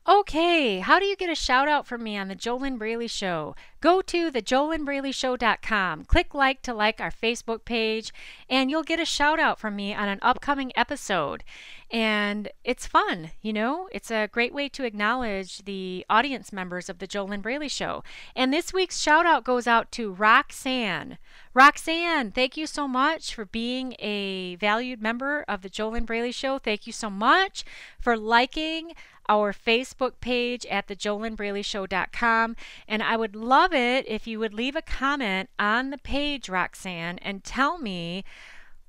Okay, 0.08 0.78
how 0.78 0.98
do 0.98 1.04
you 1.04 1.16
get 1.16 1.28
a 1.28 1.34
shout 1.34 1.68
out 1.68 1.86
from 1.86 2.02
me 2.02 2.16
on 2.16 2.28
the 2.28 2.34
JoLynn 2.34 2.78
Braley 2.78 3.08
Show? 3.08 3.54
Go 3.82 4.00
to 4.00 4.30
thejolynnbraleyshow.com, 4.30 6.06
click 6.06 6.32
like 6.32 6.62
to 6.62 6.72
like 6.72 6.98
our 6.98 7.10
Facebook 7.10 7.66
page, 7.66 8.10
and 8.48 8.70
you'll 8.70 8.82
get 8.82 8.98
a 8.98 9.04
shout 9.04 9.38
out 9.38 9.60
from 9.60 9.76
me 9.76 9.92
on 9.92 10.08
an 10.08 10.18
upcoming 10.22 10.72
episode. 10.74 11.44
And 11.90 12.48
it's 12.64 12.86
fun, 12.86 13.32
you 13.42 13.52
know? 13.52 13.90
It's 13.92 14.10
a 14.10 14.28
great 14.28 14.54
way 14.54 14.70
to 14.70 14.84
acknowledge 14.84 15.64
the 15.66 16.06
audience 16.08 16.54
members 16.54 16.88
of 16.88 17.00
the 17.00 17.06
JoLynn 17.06 17.42
Braley 17.42 17.68
Show. 17.68 18.02
And 18.34 18.50
this 18.50 18.72
week's 18.72 18.98
shout 18.98 19.26
out 19.26 19.44
goes 19.44 19.66
out 19.66 19.92
to 19.92 20.10
Roxanne. 20.10 21.18
Roxanne, 21.52 22.30
thank 22.30 22.56
you 22.56 22.66
so 22.66 22.88
much 22.88 23.34
for 23.34 23.44
being 23.44 23.94
a 23.98 24.56
valued 24.56 25.02
member 25.02 25.44
of 25.46 25.60
the 25.60 25.70
JoLynn 25.70 26.06
Braley 26.06 26.32
Show. 26.32 26.58
Thank 26.58 26.86
you 26.86 26.94
so 26.94 27.10
much 27.10 27.64
for 28.00 28.16
liking 28.16 28.94
our 29.28 29.52
Facebook 29.52 30.20
page 30.20 30.64
at 30.66 30.88
thejolynnbraleyshow.com. 30.88 32.56
And 32.86 33.02
I 33.02 33.16
would 33.16 33.36
love 33.36 33.72
it 33.72 34.04
if 34.08 34.26
you 34.26 34.38
would 34.38 34.54
leave 34.54 34.76
a 34.76 34.82
comment 34.82 35.50
on 35.58 35.90
the 35.90 35.98
page, 35.98 36.48
Roxanne, 36.48 37.18
and 37.18 37.44
tell 37.44 37.78
me 37.78 38.24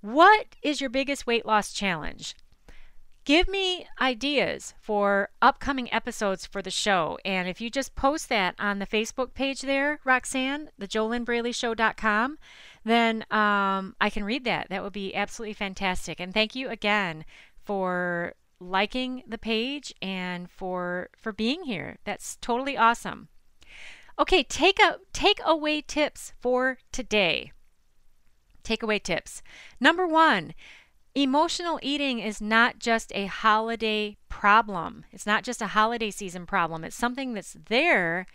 what 0.01 0.55
is 0.61 0.79
your 0.79 0.89
biggest 0.89 1.27
weight 1.27 1.45
loss 1.45 1.73
challenge? 1.73 2.35
Give 3.25 3.47
me 3.47 3.85
ideas 4.01 4.73
for 4.79 5.29
upcoming 5.41 5.93
episodes 5.93 6.45
for 6.45 6.61
the 6.61 6.71
show. 6.71 7.19
And 7.23 7.47
if 7.47 7.61
you 7.61 7.69
just 7.69 7.95
post 7.95 8.29
that 8.29 8.55
on 8.57 8.79
the 8.79 8.87
Facebook 8.87 9.33
page 9.33 9.61
there, 9.61 9.99
Roxanne, 10.03 10.69
the 10.77 10.87
thejolynnbraleyshow.com, 10.87 12.39
then 12.85 13.25
um, 13.29 13.95
I 14.01 14.09
can 14.09 14.23
read 14.23 14.45
that. 14.45 14.69
That 14.69 14.83
would 14.83 14.93
be 14.93 15.13
absolutely 15.13 15.53
fantastic. 15.53 16.19
And 16.19 16.33
thank 16.33 16.55
you 16.55 16.69
again 16.69 17.25
for 17.65 18.33
liking 18.59 19.23
the 19.27 19.37
page 19.37 19.93
and 20.01 20.49
for 20.49 21.09
for 21.17 21.31
being 21.31 21.63
here. 21.63 21.97
That's 22.03 22.37
totally 22.37 22.77
awesome. 22.77 23.29
Okay, 24.17 24.43
take 24.43 24.79
a 24.79 24.97
take 25.13 25.39
away 25.45 25.81
tips 25.81 26.33
for 26.39 26.77
today. 26.91 27.51
Takeaway 28.63 29.01
tips. 29.01 29.41
Number 29.79 30.05
1, 30.05 30.53
emotional 31.15 31.79
eating 31.81 32.19
is 32.19 32.41
not 32.41 32.77
just 32.77 33.11
a 33.15 33.25
holiday 33.25 34.17
problem. 34.27 35.05
It's 35.11 35.25
not 35.25 35.43
just 35.43 35.61
a 35.61 35.67
holiday 35.67 36.11
season 36.11 36.45
problem. 36.45 36.83
It's 36.83 36.95
something 36.95 37.33
that's 37.33 37.55
there 37.67 38.27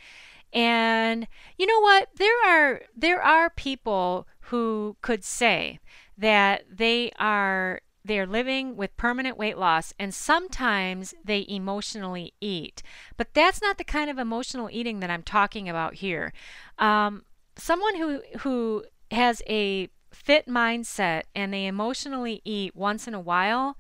and 0.55 1.27
you 1.59 1.67
know 1.67 1.81
what? 1.81 2.11
There 2.17 2.47
are 2.47 2.83
there 2.97 3.21
are 3.21 3.51
people 3.51 4.29
who 4.39 4.97
could 5.03 5.25
say 5.25 5.81
that 6.17 6.65
they 6.71 7.11
are 7.19 7.81
they're 8.05 8.27
living 8.27 8.77
with 8.77 8.97
permanent 8.97 9.39
weight 9.39 9.57
loss 9.57 9.93
and 9.99 10.15
sometimes 10.15 11.15
they 11.25 11.47
emotionally 11.49 12.35
eat. 12.41 12.83
But 13.17 13.33
that's 13.35 13.63
not 13.63 13.79
the 13.79 13.85
kind 13.85 14.11
of 14.11 14.19
emotional 14.19 14.69
eating 14.71 15.01
that 15.01 15.11
I'm 15.11 15.23
talking 15.23 15.69
about 15.69 15.95
here. 15.95 16.33
Um, 16.79 17.25
someone 17.57 17.97
who 17.97 18.23
who 18.41 18.85
has 19.11 19.43
a 19.49 19.89
fit 20.15 20.47
mindset 20.47 21.23
and 21.35 21.53
they 21.53 21.67
emotionally 21.67 22.41
eat 22.45 22.75
once 22.75 23.07
in 23.07 23.15
a 23.15 23.21
while, 23.21 23.77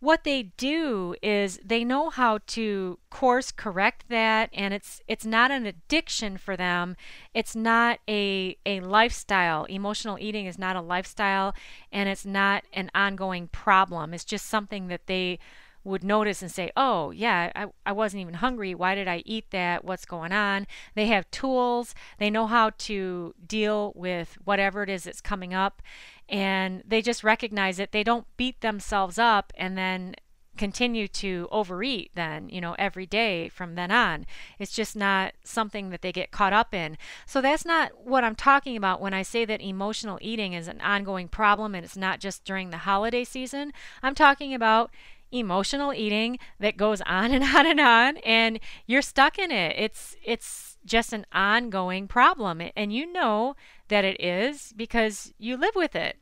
what 0.00 0.22
they 0.22 0.44
do 0.56 1.16
is 1.22 1.58
they 1.64 1.84
know 1.84 2.08
how 2.10 2.38
to 2.46 2.98
course 3.10 3.50
correct 3.50 4.04
that 4.08 4.48
and 4.52 4.72
it's 4.72 5.00
it's 5.08 5.26
not 5.26 5.50
an 5.50 5.66
addiction 5.66 6.36
for 6.36 6.56
them. 6.56 6.96
It's 7.34 7.56
not 7.56 7.98
a 8.08 8.56
a 8.64 8.80
lifestyle. 8.80 9.64
Emotional 9.64 10.16
eating 10.20 10.46
is 10.46 10.58
not 10.58 10.76
a 10.76 10.80
lifestyle 10.80 11.54
and 11.90 12.08
it's 12.08 12.24
not 12.24 12.64
an 12.72 12.90
ongoing 12.94 13.48
problem. 13.48 14.14
It's 14.14 14.24
just 14.24 14.46
something 14.46 14.86
that 14.88 15.06
they 15.06 15.40
would 15.84 16.04
notice 16.04 16.42
and 16.42 16.50
say, 16.50 16.70
oh, 16.76 17.10
yeah, 17.10 17.50
I, 17.54 17.66
I 17.86 17.92
wasn't 17.92 18.20
even 18.22 18.34
hungry. 18.34 18.74
Why 18.74 18.94
did 18.94 19.08
I 19.08 19.22
eat 19.24 19.50
that? 19.50 19.84
What's 19.84 20.04
going 20.04 20.32
on? 20.32 20.66
They 20.94 21.06
have 21.06 21.30
tools. 21.30 21.94
They 22.18 22.30
know 22.30 22.46
how 22.46 22.70
to 22.78 23.34
deal 23.46 23.92
with 23.94 24.36
whatever 24.44 24.82
it 24.82 24.90
is 24.90 25.04
that's 25.04 25.20
coming 25.20 25.54
up. 25.54 25.82
And 26.28 26.82
they 26.86 27.00
just 27.00 27.24
recognize 27.24 27.78
it. 27.78 27.92
They 27.92 28.04
don't 28.04 28.26
beat 28.36 28.60
themselves 28.60 29.18
up 29.18 29.52
and 29.56 29.78
then 29.78 30.14
continue 30.58 31.06
to 31.06 31.48
overeat 31.50 32.10
then 32.14 32.48
you 32.48 32.60
know 32.60 32.74
every 32.78 33.06
day 33.06 33.48
from 33.48 33.76
then 33.76 33.90
on 33.90 34.26
it's 34.58 34.72
just 34.72 34.96
not 34.96 35.32
something 35.44 35.90
that 35.90 36.02
they 36.02 36.12
get 36.12 36.32
caught 36.32 36.52
up 36.52 36.74
in 36.74 36.98
so 37.24 37.40
that's 37.40 37.64
not 37.64 37.92
what 38.04 38.24
i'm 38.24 38.34
talking 38.34 38.76
about 38.76 39.00
when 39.00 39.14
i 39.14 39.22
say 39.22 39.44
that 39.44 39.62
emotional 39.62 40.18
eating 40.20 40.52
is 40.52 40.68
an 40.68 40.80
ongoing 40.80 41.28
problem 41.28 41.74
and 41.74 41.84
it's 41.84 41.96
not 41.96 42.18
just 42.18 42.44
during 42.44 42.70
the 42.70 42.78
holiday 42.78 43.24
season 43.24 43.72
i'm 44.02 44.14
talking 44.14 44.52
about 44.52 44.90
emotional 45.32 45.92
eating 45.92 46.38
that 46.58 46.76
goes 46.76 47.00
on 47.02 47.32
and 47.32 47.44
on 47.44 47.66
and 47.66 47.80
on 47.80 48.16
and 48.18 48.60
you're 48.86 49.02
stuck 49.02 49.38
in 49.38 49.50
it. 49.50 49.74
It's 49.78 50.16
it's 50.24 50.76
just 50.84 51.12
an 51.12 51.26
ongoing 51.32 52.08
problem 52.08 52.62
and 52.76 52.92
you 52.92 53.12
know 53.12 53.54
that 53.88 54.04
it 54.04 54.20
is 54.20 54.72
because 54.76 55.32
you 55.38 55.56
live 55.56 55.74
with 55.74 55.94
it. 55.94 56.16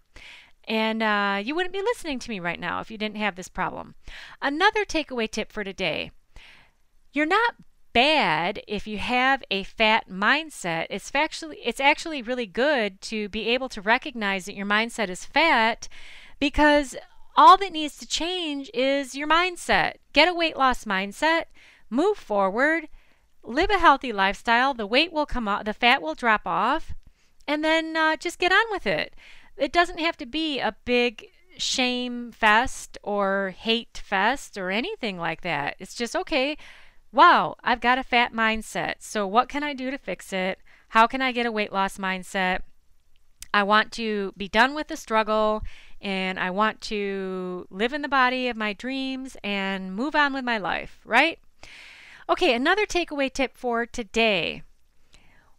And 0.68 1.00
uh, 1.00 1.40
you 1.44 1.54
wouldn't 1.54 1.72
be 1.72 1.80
listening 1.80 2.18
to 2.18 2.30
me 2.30 2.40
right 2.40 2.58
now 2.58 2.80
if 2.80 2.90
you 2.90 2.98
didn't 2.98 3.18
have 3.18 3.36
this 3.36 3.48
problem. 3.48 3.94
Another 4.42 4.84
takeaway 4.84 5.30
tip 5.30 5.52
for 5.52 5.62
today 5.62 6.10
you're 7.12 7.24
not 7.24 7.54
bad 7.94 8.60
if 8.68 8.86
you 8.86 8.98
have 8.98 9.42
a 9.50 9.62
fat 9.62 10.06
mindset. 10.06 10.86
It's 10.90 11.10
actually 11.14 11.56
it's 11.64 11.80
actually 11.80 12.20
really 12.20 12.44
good 12.44 13.00
to 13.02 13.30
be 13.30 13.48
able 13.48 13.70
to 13.70 13.80
recognize 13.80 14.44
that 14.44 14.54
your 14.54 14.66
mindset 14.66 15.08
is 15.08 15.24
fat 15.24 15.88
because 16.38 16.94
all 17.36 17.56
that 17.58 17.72
needs 17.72 17.96
to 17.98 18.06
change 18.06 18.70
is 18.72 19.14
your 19.14 19.28
mindset. 19.28 19.94
Get 20.12 20.28
a 20.28 20.34
weight 20.34 20.56
loss 20.56 20.84
mindset, 20.84 21.44
move 21.90 22.16
forward, 22.16 22.88
live 23.42 23.70
a 23.70 23.78
healthy 23.78 24.12
lifestyle. 24.12 24.74
The 24.74 24.86
weight 24.86 25.12
will 25.12 25.26
come 25.26 25.46
off, 25.46 25.64
the 25.64 25.74
fat 25.74 26.00
will 26.00 26.14
drop 26.14 26.42
off, 26.46 26.94
and 27.46 27.62
then 27.62 27.96
uh, 27.96 28.16
just 28.16 28.38
get 28.38 28.52
on 28.52 28.64
with 28.70 28.86
it. 28.86 29.14
It 29.56 29.72
doesn't 29.72 30.00
have 30.00 30.16
to 30.18 30.26
be 30.26 30.58
a 30.58 30.76
big 30.84 31.26
shame 31.58 32.32
fest 32.32 32.98
or 33.02 33.54
hate 33.56 34.00
fest 34.02 34.58
or 34.58 34.70
anything 34.70 35.18
like 35.18 35.42
that. 35.42 35.76
It's 35.78 35.94
just 35.94 36.16
okay. 36.16 36.56
Wow, 37.12 37.56
I've 37.62 37.80
got 37.80 37.98
a 37.98 38.02
fat 38.02 38.32
mindset. 38.32 38.96
So, 39.00 39.26
what 39.26 39.48
can 39.48 39.62
I 39.62 39.72
do 39.72 39.90
to 39.90 39.98
fix 39.98 40.32
it? 40.32 40.58
How 40.88 41.06
can 41.06 41.22
I 41.22 41.32
get 41.32 41.46
a 41.46 41.52
weight 41.52 41.72
loss 41.72 41.98
mindset? 41.98 42.60
I 43.54 43.62
want 43.62 43.92
to 43.92 44.32
be 44.36 44.48
done 44.48 44.74
with 44.74 44.88
the 44.88 44.96
struggle 44.96 45.62
and 46.00 46.38
I 46.38 46.50
want 46.50 46.80
to 46.82 47.66
live 47.70 47.92
in 47.92 48.02
the 48.02 48.08
body 48.08 48.48
of 48.48 48.56
my 48.56 48.72
dreams 48.72 49.36
and 49.42 49.94
move 49.94 50.14
on 50.14 50.32
with 50.32 50.44
my 50.44 50.58
life, 50.58 51.00
right? 51.04 51.38
Okay, 52.28 52.54
another 52.54 52.86
takeaway 52.86 53.32
tip 53.32 53.56
for 53.56 53.86
today. 53.86 54.62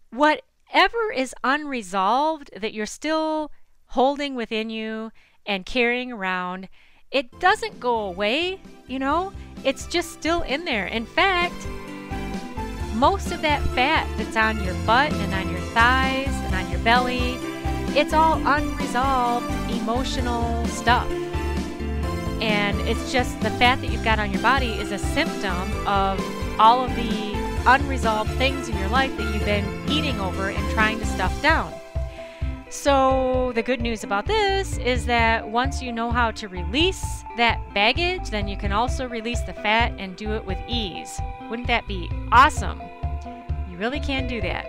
Whatever 0.09 1.11
is 1.15 1.33
unresolved 1.43 2.49
that 2.55 2.73
you're 2.73 2.85
still 2.85 3.51
holding 3.87 4.35
within 4.35 4.69
you 4.69 5.11
and 5.45 5.65
carrying 5.65 6.11
around, 6.11 6.67
it 7.09 7.39
doesn't 7.39 7.79
go 7.79 7.99
away, 7.99 8.59
you 8.87 8.99
know? 8.99 9.31
It's 9.63 9.87
just 9.87 10.11
still 10.11 10.41
in 10.41 10.65
there. 10.65 10.87
In 10.87 11.05
fact, 11.05 11.67
most 12.95 13.31
of 13.31 13.41
that 13.41 13.61
fat 13.69 14.07
that's 14.17 14.35
on 14.35 14.63
your 14.63 14.75
butt 14.85 15.13
and 15.13 15.33
on 15.33 15.49
your 15.49 15.61
thighs 15.71 16.27
and 16.27 16.55
on 16.55 16.69
your 16.69 16.79
belly 16.81 17.37
it's 17.97 18.13
all 18.13 18.39
unresolved 18.45 19.49
emotional 19.71 20.63
stuff. 20.67 21.09
And 22.39 22.79
it's 22.81 23.11
just 23.11 23.41
the 23.41 23.49
fat 23.49 23.81
that 23.81 23.91
you've 23.91 24.03
got 24.03 24.19
on 24.19 24.31
your 24.31 24.41
body 24.43 24.73
is 24.73 24.91
a 24.91 24.99
symptom 24.99 25.87
of 25.87 26.23
all 26.59 26.85
of 26.85 26.95
the 26.95 27.33
unresolved 27.65 28.29
things 28.33 28.69
in 28.69 28.77
your 28.77 28.89
life 28.89 29.17
that 29.17 29.33
you've 29.33 29.45
been 29.45 29.65
eating 29.89 30.19
over 30.19 30.49
and 30.49 30.73
trying 30.73 30.99
to 30.99 31.07
stuff 31.07 31.41
down. 31.41 31.73
So, 32.69 33.51
the 33.55 33.63
good 33.63 33.81
news 33.81 34.03
about 34.03 34.27
this 34.27 34.77
is 34.77 35.07
that 35.07 35.49
once 35.49 35.81
you 35.81 35.91
know 35.91 36.11
how 36.11 36.29
to 36.31 36.47
release 36.47 37.23
that 37.37 37.59
baggage, 37.73 38.29
then 38.29 38.47
you 38.47 38.57
can 38.57 38.71
also 38.71 39.07
release 39.07 39.39
the 39.41 39.53
fat 39.53 39.93
and 39.97 40.15
do 40.15 40.33
it 40.33 40.45
with 40.45 40.59
ease. 40.67 41.19
Wouldn't 41.49 41.67
that 41.69 41.87
be 41.87 42.11
awesome? 42.31 42.79
You 43.71 43.77
really 43.77 44.01
can 44.01 44.27
do 44.27 44.39
that. 44.41 44.67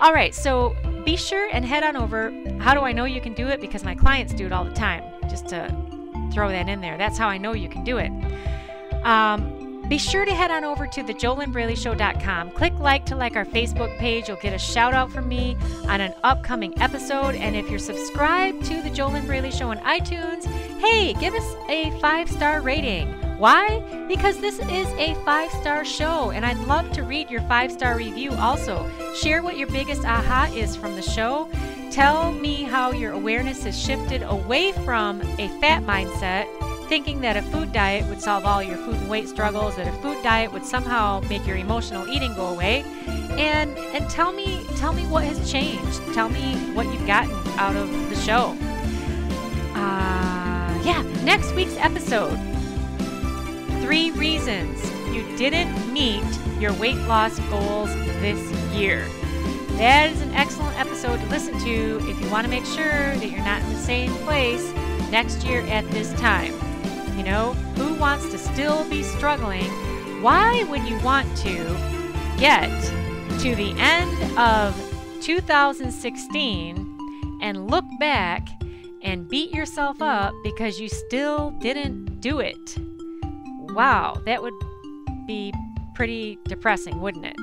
All 0.00 0.12
right, 0.12 0.32
so 0.32 0.76
be 1.08 1.16
sure 1.16 1.48
and 1.52 1.64
head 1.64 1.82
on 1.82 1.96
over. 1.96 2.30
How 2.58 2.74
do 2.74 2.80
I 2.80 2.92
know 2.92 3.06
you 3.06 3.22
can 3.22 3.32
do 3.32 3.48
it? 3.48 3.62
Because 3.62 3.82
my 3.82 3.94
clients 3.94 4.34
do 4.34 4.44
it 4.44 4.52
all 4.52 4.62
the 4.62 4.74
time, 4.74 5.02
just 5.30 5.48
to 5.48 5.74
throw 6.34 6.50
that 6.50 6.68
in 6.68 6.82
there. 6.82 6.98
That's 6.98 7.16
how 7.16 7.28
I 7.28 7.38
know 7.38 7.54
you 7.54 7.70
can 7.70 7.82
do 7.82 7.96
it. 7.96 8.12
Um, 9.06 9.86
Be 9.88 9.96
sure 9.96 10.26
to 10.26 10.34
head 10.34 10.50
on 10.50 10.64
over 10.64 10.86
to 10.86 11.02
thejoelynbraley.show.com. 11.02 12.50
Click 12.50 12.78
like 12.78 13.06
to 13.06 13.16
like 13.16 13.36
our 13.36 13.46
Facebook 13.46 13.96
page. 13.96 14.28
You'll 14.28 14.36
get 14.36 14.52
a 14.52 14.58
shout 14.58 14.92
out 14.92 15.10
from 15.10 15.26
me 15.28 15.56
on 15.86 16.02
an 16.02 16.12
upcoming 16.24 16.78
episode. 16.78 17.34
And 17.36 17.56
if 17.56 17.70
you're 17.70 17.78
subscribed 17.78 18.66
to 18.66 18.82
the 18.82 18.90
JoLynn 18.90 19.26
Braley 19.26 19.50
Show 19.50 19.70
on 19.70 19.78
iTunes, 19.78 20.44
hey, 20.78 21.14
give 21.14 21.32
us 21.32 21.56
a 21.70 21.90
five 22.00 22.30
star 22.30 22.60
rating. 22.60 23.27
Why? 23.38 23.80
Because 24.08 24.40
this 24.40 24.58
is 24.58 24.88
a 24.98 25.14
five 25.24 25.50
star 25.52 25.84
show, 25.84 26.32
and 26.32 26.44
I'd 26.44 26.58
love 26.66 26.90
to 26.92 27.04
read 27.04 27.30
your 27.30 27.42
five 27.42 27.70
star 27.70 27.96
review 27.96 28.32
also. 28.32 28.90
Share 29.14 29.42
what 29.42 29.56
your 29.56 29.68
biggest 29.68 30.04
aha 30.04 30.50
is 30.54 30.74
from 30.74 30.96
the 30.96 31.02
show. 31.02 31.48
Tell 31.92 32.32
me 32.32 32.64
how 32.64 32.90
your 32.90 33.12
awareness 33.12 33.62
has 33.62 33.80
shifted 33.80 34.22
away 34.22 34.72
from 34.72 35.22
a 35.38 35.48
fat 35.60 35.84
mindset 35.84 36.46
thinking 36.88 37.20
that 37.20 37.36
a 37.36 37.42
food 37.42 37.70
diet 37.72 38.08
would 38.08 38.20
solve 38.20 38.44
all 38.46 38.62
your 38.62 38.78
food 38.78 38.94
and 38.94 39.10
weight 39.10 39.28
struggles, 39.28 39.76
that 39.76 39.86
a 39.86 39.92
food 40.00 40.20
diet 40.22 40.50
would 40.52 40.64
somehow 40.64 41.20
make 41.28 41.46
your 41.46 41.56
emotional 41.56 42.08
eating 42.08 42.34
go 42.34 42.46
away. 42.46 42.82
And 43.38 43.76
and 43.78 44.08
tell 44.10 44.32
me 44.32 44.64
tell 44.76 44.92
me 44.92 45.06
what 45.06 45.22
has 45.24 45.50
changed. 45.50 46.00
Tell 46.12 46.28
me 46.28 46.54
what 46.74 46.86
you've 46.86 47.06
gotten 47.06 47.30
out 47.58 47.76
of 47.76 47.88
the 48.08 48.16
show. 48.16 48.56
Uh, 49.74 50.80
yeah, 50.82 51.02
next 51.22 51.54
week's 51.54 51.76
episode. 51.76 52.36
Three 53.80 54.10
reasons 54.12 54.82
you 55.14 55.24
didn't 55.36 55.92
meet 55.92 56.24
your 56.60 56.72
weight 56.74 56.98
loss 57.06 57.38
goals 57.50 57.92
this 58.20 58.40
year. 58.72 59.06
That 59.78 60.10
is 60.10 60.20
an 60.20 60.34
excellent 60.34 60.78
episode 60.78 61.20
to 61.20 61.26
listen 61.26 61.58
to 61.60 62.10
if 62.10 62.20
you 62.20 62.28
want 62.30 62.44
to 62.44 62.50
make 62.50 62.64
sure 62.64 63.14
that 63.14 63.30
you're 63.30 63.44
not 63.44 63.62
in 63.62 63.72
the 63.72 63.78
same 63.78 64.12
place 64.24 64.72
next 65.10 65.44
year 65.44 65.62
at 65.62 65.88
this 65.90 66.12
time. 66.14 66.52
You 67.16 67.22
know, 67.22 67.52
who 67.76 67.94
wants 67.94 68.28
to 68.30 68.38
still 68.38 68.88
be 68.90 69.02
struggling? 69.02 69.70
Why 70.20 70.64
would 70.64 70.82
you 70.82 70.98
want 71.00 71.34
to 71.38 71.54
get 72.38 72.70
to 73.40 73.54
the 73.54 73.72
end 73.78 74.38
of 74.38 74.74
2016 75.22 77.38
and 77.40 77.70
look 77.70 77.84
back 78.00 78.48
and 79.02 79.28
beat 79.28 79.52
yourself 79.52 80.02
up 80.02 80.34
because 80.42 80.80
you 80.80 80.88
still 80.88 81.50
didn't 81.60 82.20
do 82.20 82.40
it? 82.40 82.76
Wow, 83.74 84.20
that 84.26 84.42
would 84.42 84.54
be 85.26 85.52
pretty 85.94 86.38
depressing, 86.44 87.00
wouldn't 87.00 87.26
it? 87.26 87.36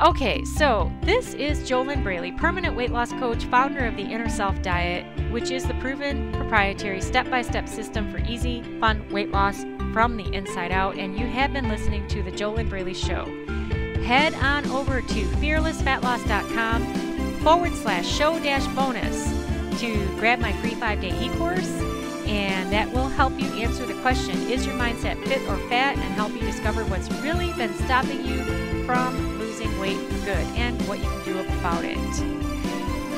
Okay, 0.00 0.44
so 0.44 0.90
this 1.02 1.34
is 1.34 1.60
JoLynn 1.60 2.02
Braley, 2.02 2.32
permanent 2.32 2.74
weight 2.74 2.90
loss 2.90 3.12
coach, 3.12 3.44
founder 3.44 3.84
of 3.86 3.96
the 3.96 4.02
Inner 4.02 4.28
Self 4.28 4.60
Diet, 4.62 5.04
which 5.30 5.50
is 5.50 5.64
the 5.64 5.74
proven 5.74 6.32
proprietary 6.32 7.00
step 7.00 7.30
by 7.30 7.42
step 7.42 7.68
system 7.68 8.10
for 8.10 8.18
easy, 8.18 8.62
fun 8.80 9.08
weight 9.10 9.30
loss 9.30 9.64
from 9.92 10.16
the 10.16 10.32
inside 10.32 10.72
out. 10.72 10.96
And 10.96 11.18
you 11.18 11.26
have 11.26 11.52
been 11.52 11.68
listening 11.68 12.08
to 12.08 12.22
The 12.22 12.32
JoLynn 12.32 12.68
Braley 12.68 12.94
Show. 12.94 13.26
Head 14.02 14.34
on 14.34 14.66
over 14.70 15.02
to 15.02 15.24
fearlessfatloss.com 15.36 17.34
forward 17.42 17.74
slash 17.74 18.08
show 18.08 18.38
dash 18.40 18.66
bonus 18.74 19.30
to 19.80 20.04
grab 20.18 20.38
my 20.40 20.52
free 20.54 20.74
five 20.74 21.00
day 21.00 21.16
e 21.24 21.28
course. 21.36 21.91
And 22.26 22.72
that 22.72 22.90
will 22.92 23.08
help 23.08 23.38
you 23.38 23.46
answer 23.60 23.84
the 23.86 23.94
question 24.02 24.36
Is 24.50 24.64
your 24.66 24.74
mindset 24.76 25.22
fit 25.26 25.40
or 25.48 25.56
fat? 25.68 25.96
and 25.96 26.14
help 26.14 26.32
you 26.32 26.40
discover 26.40 26.84
what's 26.84 27.10
really 27.22 27.52
been 27.54 27.74
stopping 27.84 28.24
you 28.24 28.42
from 28.84 29.38
losing 29.38 29.78
weight 29.78 29.98
for 29.98 30.24
good 30.24 30.46
and 30.56 30.80
what 30.88 30.98
you 30.98 31.04
can 31.04 31.24
do 31.24 31.40
about 31.40 31.84
it. 31.84 31.98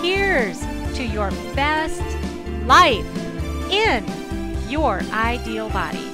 Here's 0.02 0.60
to 0.96 1.04
your 1.04 1.30
best 1.54 2.02
life 2.66 3.06
in 3.70 4.04
your 4.68 5.00
ideal 5.12 5.68
body. 5.70 6.10